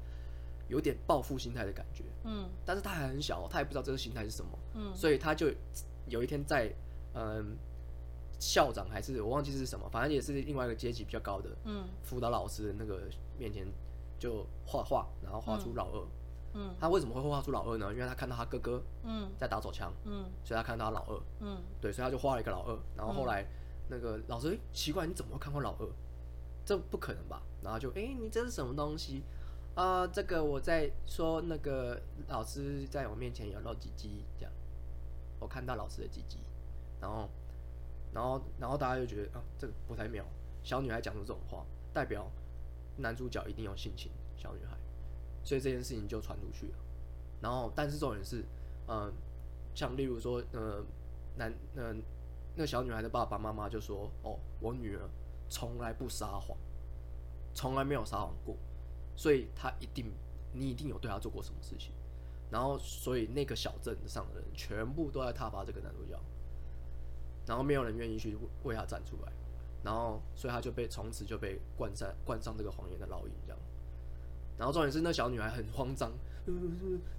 [0.67, 2.03] 有点报复心态的感觉。
[2.23, 4.51] 嗯，但是她还很小，她也不知道这个心态是什么。
[4.73, 5.51] 嗯，所以她就
[6.07, 6.73] 有一天在
[7.13, 7.55] 嗯
[8.39, 13.03] 校长还是我忘记是什么，反正也是另外一个阶级比较高的嗯辅导老师的那个
[13.37, 13.67] 面前
[14.17, 15.99] 就画画，然后画出老二。
[15.99, 16.07] 嗯
[16.53, 17.91] 嗯，他为什么会画出老二呢？
[17.93, 22.77] 因为他看到他哥哥嗯在打手枪，嗯，所以他看到他老二，嗯，对，所以他就画了一个老二。
[22.95, 23.45] 然后后来
[23.89, 25.87] 那个老师，欸，奇怪，你怎么会看过老二？
[26.65, 27.41] 这不可能吧？
[27.63, 29.23] 然后就，哎，欸，你这是什么东西？
[29.75, 34.51] 啊，呃，这个我在说那个老师在我面前有露鸡鸡，这样，
[35.39, 36.39] 我看到老师的鸡鸡，
[36.99, 37.29] 然后，
[38.13, 40.23] 然后，然后大家就觉得啊，这个不太妙。
[40.63, 42.29] 小女孩讲出这种话，代表
[42.97, 44.77] 男主角一定有性情小女孩。
[45.43, 46.77] 所以这件事情就传出去了，
[47.41, 48.45] 然后，但是重点是，
[48.87, 49.11] 嗯、
[49.73, 50.83] 像例如说，呃，
[51.35, 51.93] 男，呃，
[52.55, 55.01] 那个小女孩的爸爸妈妈就说，哦，我女儿
[55.49, 56.55] 从来不撒谎，
[57.55, 58.55] 从来没有撒谎过，
[59.15, 60.11] 所以她一定，
[60.53, 61.91] 你一定有对她做过什么事情，
[62.51, 66.19] 然后，所以那个小镇上的人全部都在挞伐这个男主角，
[67.47, 69.31] 然后没有人愿意去为他站出来，
[69.83, 73.59] 然后，所以他就被从此就被冠上冠上这个谎言的烙印，这样。
[74.61, 76.11] 然后重点是那小女孩很慌张，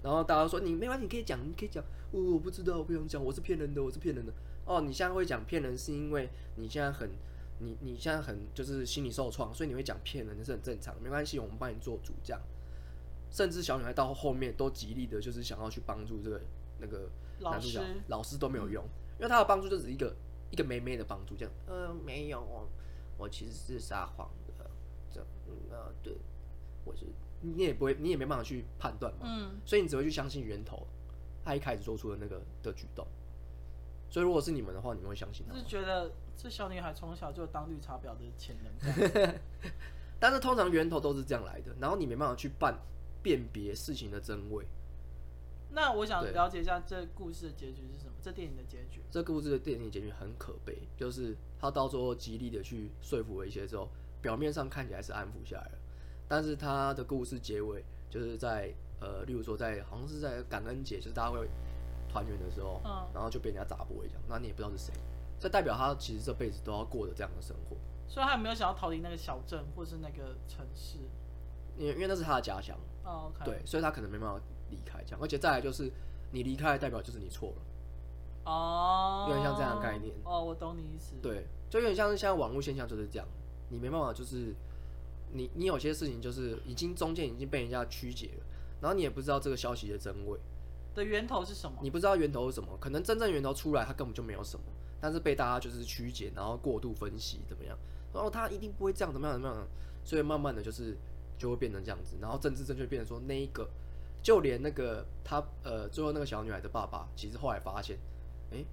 [0.01, 4.31] 然后大家说，你没关系，你可以讲，你可以讲，我我不知道，我不想讲，我是骗人的，我是骗人的。
[4.65, 7.09] 哦，你现在会讲骗人是因为你现在很
[7.59, 12.41] 你你现在很就是心理受创，所以你会讲骗人，这是很正常，没关系，我们帮你做主这样。
[13.29, 16.39] 甚至小女孩到后面都极力的，就是想要去帮助这个
[16.79, 17.09] 那个
[17.41, 18.81] 男主角，老师，老师都没有用，
[19.19, 20.15] 因为他的帮助就是一个
[20.49, 21.53] 一个妹妹的帮助，这样。
[21.67, 22.69] 呃，没有，我
[23.17, 24.69] 我其实是撒谎的，
[25.11, 26.15] 这样，嗯，呃，对，
[26.85, 27.05] 我是
[27.43, 30.87] 你也不会，你也没办法去判断嘛，嗯，所以你只会去相信源头，
[31.43, 33.05] 他一开始做出的那个的举动。
[34.09, 35.53] 所以如果是你们的话，你们会相信他？
[35.55, 39.35] 是觉得这小女孩从小就有当绿茶婊的潜能，
[40.19, 42.75] 但是通常源头都是这样来的，然后你没办法去办。
[43.23, 44.65] 辨别事情的真伪。
[45.71, 48.11] 那我想了解一下这故事的结局是什么？
[48.21, 48.99] 这电影的结局？
[49.09, 53.87] 这故事的电影结局很可悲，就是他到最后极力的去说服了一些之后，
[54.21, 55.77] 表面上看起来是安抚下来了，
[56.27, 61.47] 但是他的故事结尾就是在呃，例如说在好像是在感恩节，就是大家会
[62.09, 64.93] 团圆的时候，嗯，然后就被人家砸玻璃这样，那你也不知道是谁，
[65.39, 67.75] 这代表他其实这辈子都要过的这样的生活。
[68.07, 70.99] 所以他有没有想要逃离那个小镇或是那个城市？
[71.77, 72.77] 因为因为那是他的家乡。
[73.03, 73.43] Oh, okay.
[73.43, 75.91] 对，所以他可能没办法离开这样，而且再来就是
[76.31, 77.55] 你离开，代表就是你错了。
[78.45, 80.13] 哦，有点像这样的概念。
[80.23, 81.15] 哦，我懂你意思。
[81.21, 83.27] 对，就有点像是现在网络现象就是这样，
[83.69, 84.53] 你没办法，就是
[85.33, 88.45] 你你有些事情就是已经中间已经被人家曲解了，
[88.81, 90.39] 然后你也不知道这个消息的真伪
[90.95, 94.63] 的源头是什么，你不知道源头是什么，可能真正源头出来它根本就没有什么，
[95.01, 97.77] 但是被大家就是曲解，然后过度分析怎么样，
[98.13, 99.67] 然后他一定不会这样怎么样怎么样，
[100.05, 100.97] 所以慢慢的就是。
[101.35, 103.67] 就会变成这样子，然后政治正确变成说那一个，
[104.21, 107.97] 就连那个他呃最后那个小女孩的爸爸，其实后来发现，
[108.51, 108.65] 哎、欸，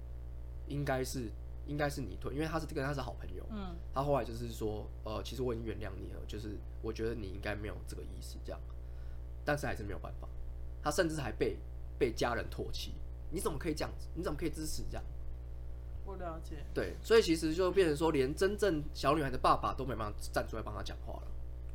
[0.67, 1.29] 应该是
[1.71, 8.59] 应该是你退，因为他是跟他是好朋友，嗯，他后来就是说，呃，其实我已经原谅你了，就是我觉得你应该没有这个意思这样，
[9.45, 10.27] 但是还是没有办法，
[10.83, 11.57] 他甚至还被
[11.97, 12.93] 被家人唾弃，
[13.29, 14.07] 你怎么可以这样子？
[14.13, 15.03] 你怎么可以支持这样？
[16.05, 21.27] 我了解，对，所以其实就变成说，连真正小女孩的爸爸都没办法站出来帮她讲话了。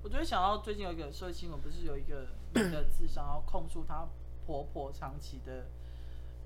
[0.03, 4.07] 我觉得想到最近有一个社会新闻，不是有一个女的自杀，然后控诉她
[4.47, 5.67] 婆婆长期的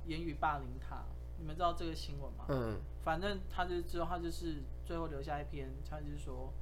[0.06, 1.04] 言语霸凌她。
[1.40, 2.44] 你们知道这个新闻吗？
[2.50, 2.78] 嗯。
[3.02, 6.52] 反正他就之后，他就是最后留下一篇，他就是说，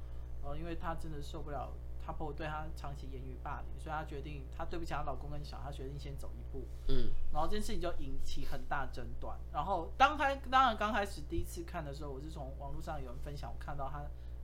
[0.41, 1.71] 呃，因为他真的受不了
[2.03, 6.65] 他婆婆对他长期言语霸凌，所以他决定，他对不起他老公跟小孩，他决定先走一步。
[6.87, 7.11] 嗯。
[7.31, 9.37] 然后这件事情就引起很大争端。
[9.53, 14.03] 然后当开当然刚开始第一次看的时候，我是从网络上有人分享，我看到他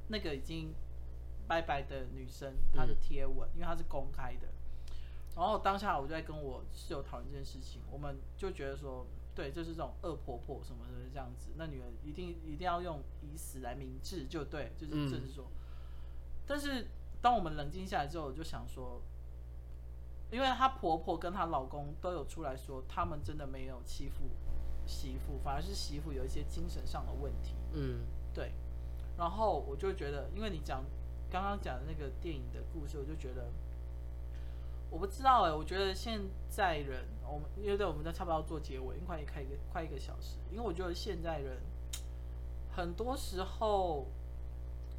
[0.09, 0.71] 那个已经。
[1.47, 4.47] 拜拜的女生，她的贴文，因为她是公开的，
[5.35, 9.05] 然后当下我就在跟我室友讨论这件事情，我们就觉得说，
[9.35, 15.45] 对，就是这种恶婆婆什么什么这样子，那女儿一定一定要用以死来明志，就对，就是就是说，
[16.47, 16.87] 但是
[17.21, 19.01] 当我们冷静下来之后，我就想说，
[20.31, 24.23] 因为她婆婆跟她老公都有出来说，他们真的没有欺负
[24.87, 28.53] 媳妇，反而是媳妇有一些精神上的问题，嗯，对，
[29.17, 30.83] 然后我就觉得，因为你讲。
[31.27, 33.51] 刚刚讲的那个电影的故事，我就觉得，
[34.95, 41.57] 我不知道哎，我觉得现在人，我们因为对，我们都差不多要做结尾，因为快一开一个快一个小时，因为我觉得现在人
[42.71, 44.07] 很多时候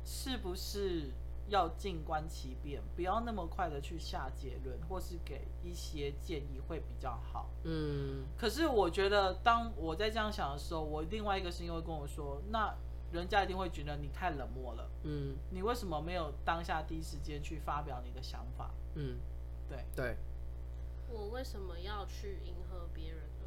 [0.05, 1.13] 是不是
[1.49, 7.49] 要静观其变，不要那么快的去下结论，或是给一些建议会比较好。
[7.65, 12.75] 嗯，可是我觉得当我在这样想的时候，我另外一个声音会跟我说，那。
[13.13, 14.91] 人家一定会觉得你太冷漠了。
[15.05, 18.75] 嗯，你为什么没有当下第一时间去发表你的想法？
[18.97, 19.17] 嗯，
[19.69, 20.17] 对对。
[21.09, 23.47] 我为什么要去迎合别人呢？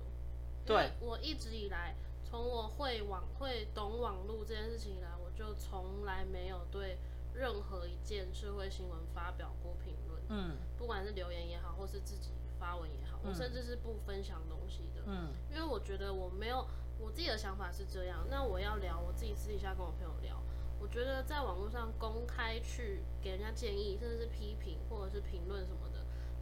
[0.66, 6.98] 对，我一直以来，从我会网会懂网络这件事情以来，我就从来没有对
[7.34, 10.22] 任何一件社会新闻发表过评论。
[10.30, 15.04] 嗯，不管是留言也好，或是自己发文也好，我甚至是不分享东西的。
[15.06, 16.66] 嗯，因为我觉得我没有。
[17.02, 20.36] 我自己的想法是这样，那我要聊，我自己私底下跟我朋友聊。
[20.82, 25.89] 我觉得在网络上公开去给人家建议，甚至是批评或者是评论什么的，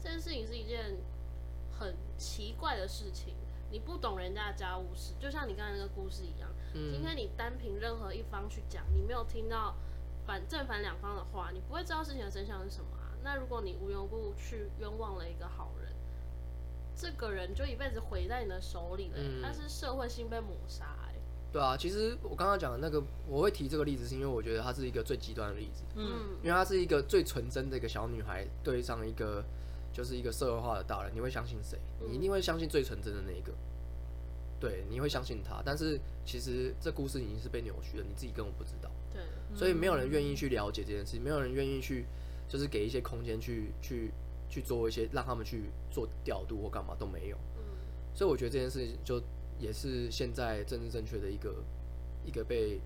[0.08, 0.96] 这件事情是一件
[1.78, 3.34] 很奇怪的事情。
[3.70, 6.50] 你不懂人家的家务事，就像你刚才那个故事一样。
[6.74, 6.94] 嗯。
[6.94, 9.76] 今天你单凭任何一方去讲，你没有听到
[10.26, 13.12] 反正反两方的话，你不会知道事情的真相是什么啊。
[13.22, 15.92] 那如果你无缘无故去冤枉了一个好人。
[16.96, 20.96] 这个人就一辈子毁在你的手里了，嗯，他是社会性被抹杀。
[21.52, 25.84] 对啊，其实我刚刚讲的那个，我会提这个例子，是因为我觉得它是一个最极端的例子。
[25.96, 29.44] 嗯，因为它是一个最纯真的一个小女孩对上一个
[29.98, 31.80] 就是一个社会化的大人，你会相信谁？
[32.08, 33.52] 你一定会相信最纯真的那一个。
[34.60, 35.64] 对，你会相信他。
[35.66, 38.92] 但是其实这故事已经是被扭曲了，你自己根本不知道。
[39.12, 39.24] 对，
[39.58, 42.06] 所以没有人愿意去了解这件事情，没有人愿意去
[42.48, 44.12] 就是给一些空间去去。
[44.50, 47.64] 去做一些让他们去做调度或干嘛都没有，嗯，
[48.16, 49.22] 所以我觉得这件事情就
[49.60, 51.54] 也是现在政治正确的一个
[52.24, 52.80] 一个被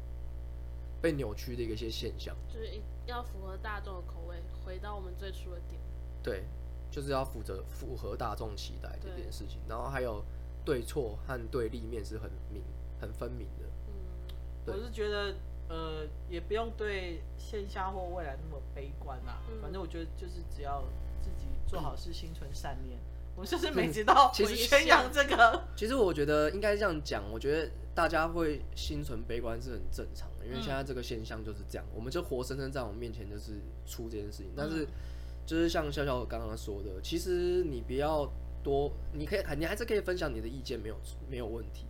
[0.99, 5.79] 被扭曲的一个一些现象，就是要符合大众的口味，回到我们最初的点。
[6.23, 6.43] 对，
[6.91, 10.23] 就是要负责符合大众期待这件事情，然后还有
[10.63, 12.61] 对错和对立面是很明
[12.99, 13.65] 很分明的。
[13.87, 15.33] 嗯，我是觉得
[15.69, 19.41] 呃，也不用对线下或未来那么悲观啦。
[19.49, 20.83] 嗯，反正我觉得就是只要
[21.21, 22.99] 自己做好事，心存善念。
[22.99, 25.63] 嗯我就是每知道，其实宣扬这个。
[25.73, 33.53] 其实我觉得应该这样讲，我觉得大家会心存悲观是很正常的，因为现在这个现象就是这样，我们就活生生在我们面前就是
[33.85, 34.51] 出这件事情。
[34.53, 34.85] 但是，
[35.45, 38.31] 就是像笑笑刚刚说的，其实你不要
[38.63, 40.95] 多，你可以，你还是可以分享你的意见，没有
[41.29, 41.85] 没有问题，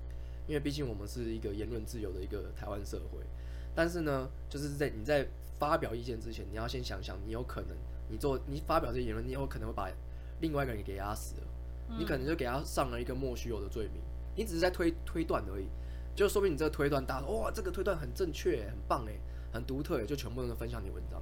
[0.47, 3.19] 因为毕竟我们是一个言论自由的一个台湾社会。
[3.75, 5.27] 但是呢，就是在你在
[5.59, 7.69] 发表意见之前，你要先想想，你有可能
[8.09, 9.89] 你做你发表这些言论，你有可能会把。
[10.41, 11.43] 另外一个人给压死了，
[11.99, 14.01] 你可能就给他上了一个莫须有的罪名，
[14.35, 15.67] 你只是在推推断而已，
[16.15, 19.13] 就说明你这个推断大家哇，这个推断很正确，很棒哎，
[19.53, 21.21] 很独特哎，就全部人分享你文章，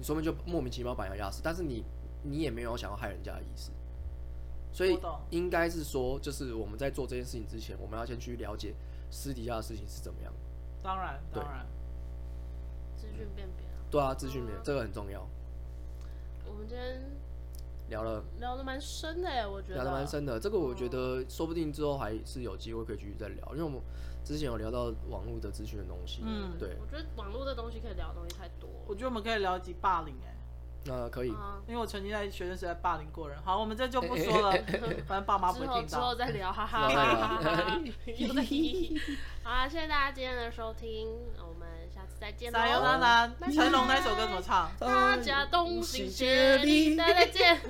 [0.00, 1.84] 你说明就莫名其妙把人家压死，但是你
[2.22, 3.70] 你也没有想要害人家的意思，
[4.72, 4.98] 所以
[5.28, 8.74] 应该是说，就是我们在做这件事情之前，我们要先去了解
[9.10, 10.32] 私底下的事情是怎么样。
[10.82, 11.66] 当然，当然，
[12.96, 15.28] 资讯辨别啊，对啊，资讯辨别这个很重要。
[16.48, 17.20] 我们今天。
[17.90, 20.38] 聊了聊的蛮深的哎，我觉得聊的蛮深的。
[20.38, 23.80] 这个我觉得说不定之后还是有机会可以继续再聊，因为我们
[24.24, 26.22] 之前有聊到网络的资讯的东西。
[26.24, 26.76] 嗯，对。
[26.80, 28.68] 我觉得网络的东西可以聊的东西太多。
[28.86, 30.34] 我觉得我们可以聊一集霸凌哎。
[30.82, 31.28] 那可以，
[31.68, 33.38] 因为我曾经在学生时代霸凌过人。
[33.44, 34.50] 好，我们这就不说了，
[35.06, 35.82] 反正爸妈不会听到。
[35.82, 37.80] 之后再聊，哈哈哈哈哈哈。
[39.44, 42.58] 好啊，谢谢大家今天的收听，我们下次再见喽。
[42.58, 43.50] 加油，娜娜！
[43.50, 44.70] 成龙那首歌怎么唱？
[44.78, 47.60] 大家同心协力，再见。